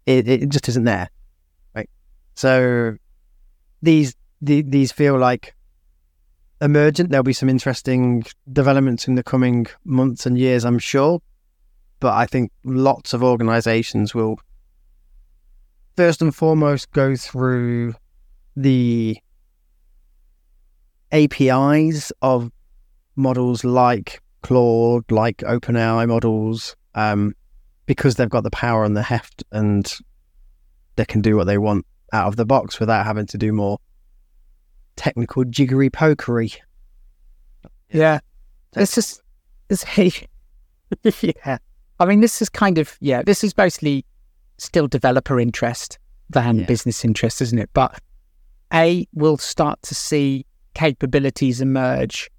[0.06, 1.10] it, it just isn't there.
[1.76, 1.90] Right.
[2.36, 2.98] So
[3.82, 5.56] these the, these feel like
[6.62, 7.10] emergent.
[7.10, 11.22] There'll be some interesting developments in the coming months and years, I'm sure.
[12.00, 14.38] But I think lots of organizations will
[15.96, 17.96] first and foremost go through
[18.56, 19.18] the
[21.12, 22.52] APIs of
[23.16, 27.34] models like Claude, like OpenAI models, um,
[27.88, 29.92] because they've got the power and the heft and
[30.98, 33.80] they can do what they want out of the box without having to do more
[34.96, 36.56] technical jiggery pokery.
[37.90, 38.20] Yeah.
[38.74, 39.22] This is,
[39.68, 39.84] this,
[41.24, 41.58] yeah.
[42.00, 44.06] I mean, this is kind of, yeah, this is mostly
[44.58, 45.98] still developer interest
[46.30, 46.66] than Yeah.
[46.66, 47.70] business interest, isn't it?
[47.74, 48.00] But
[48.74, 52.30] A, we'll start to see capabilities emerge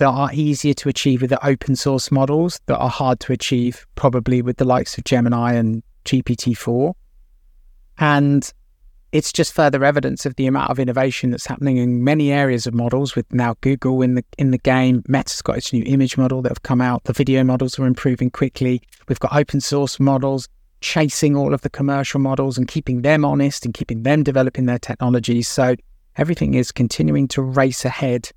[0.00, 3.86] that are easier to achieve with the open source models that are hard to achieve
[3.96, 6.94] probably with the likes of Gemini and GPT-4.
[7.98, 8.50] And
[9.12, 12.72] it's just further evidence of the amount of innovation that's happening in many areas of
[12.72, 15.02] models with now Google in the in the game.
[15.06, 17.04] Meta's got its new image model that have come out.
[17.04, 18.80] The video models are improving quickly.
[19.06, 20.48] We've got open source models
[20.80, 24.78] chasing all of the commercial models and keeping them honest and keeping them developing their
[24.78, 25.46] technologies.
[25.46, 25.76] So
[26.16, 28.30] everything is continuing to race ahead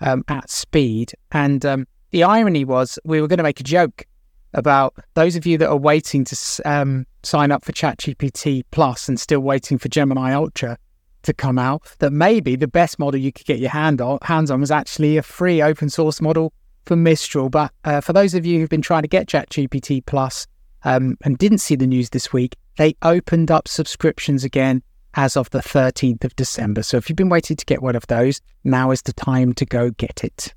[0.00, 1.12] um, at speed.
[1.32, 4.06] And um, the irony was we were going to make a joke
[4.54, 9.20] about those of you that are waiting to um, sign up for ChatGPT Plus and
[9.20, 10.78] still waiting for Gemini Ultra
[11.22, 11.82] to come out.
[11.98, 15.16] That maybe the best model you could get your hand on, hands on was actually
[15.16, 16.52] a free open source model
[16.84, 17.50] for Mistral.
[17.50, 20.46] But uh, for those of you who've been trying to get ChatGPT Plus
[20.84, 24.82] um, and didn't see the news this week, they opened up subscriptions again
[25.16, 26.82] as of the 13th of December.
[26.82, 29.64] So if you've been waiting to get one of those, now is the time to
[29.64, 30.54] go get it.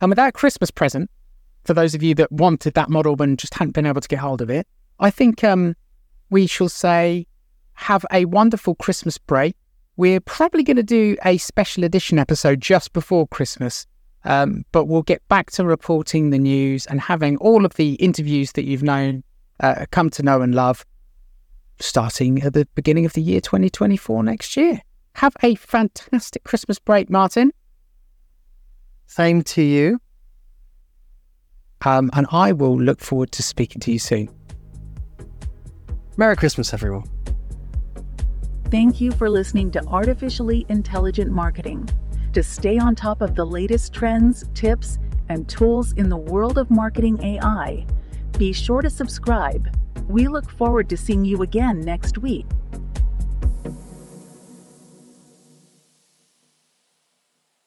[0.00, 1.08] And with that Christmas present,
[1.64, 4.18] for those of you that wanted that model and just hadn't been able to get
[4.18, 4.66] hold of it,
[4.98, 5.76] I think um,
[6.28, 7.26] we shall say
[7.74, 9.54] have a wonderful Christmas break.
[9.96, 13.86] We're probably going to do a special edition episode just before Christmas,
[14.24, 18.52] um, but we'll get back to reporting the news and having all of the interviews
[18.52, 19.22] that you've known,
[19.60, 20.84] uh, come to know and love,
[21.82, 24.80] starting at the beginning of the year 2024 next year.
[25.16, 27.52] Have a fantastic Christmas break, Martin.
[29.06, 30.00] Same to you.
[31.84, 34.30] Um, and I will look forward to speaking to you soon.
[36.16, 37.04] Merry Christmas, everyone.
[38.70, 41.88] Thank you for listening to Artificially Intelligent Marketing.
[42.32, 46.70] To stay on top of the latest trends, tips, and tools in the world of
[46.70, 47.84] marketing AI,
[48.38, 49.68] be sure to subscribe.
[50.12, 52.44] We look forward to seeing you again next week.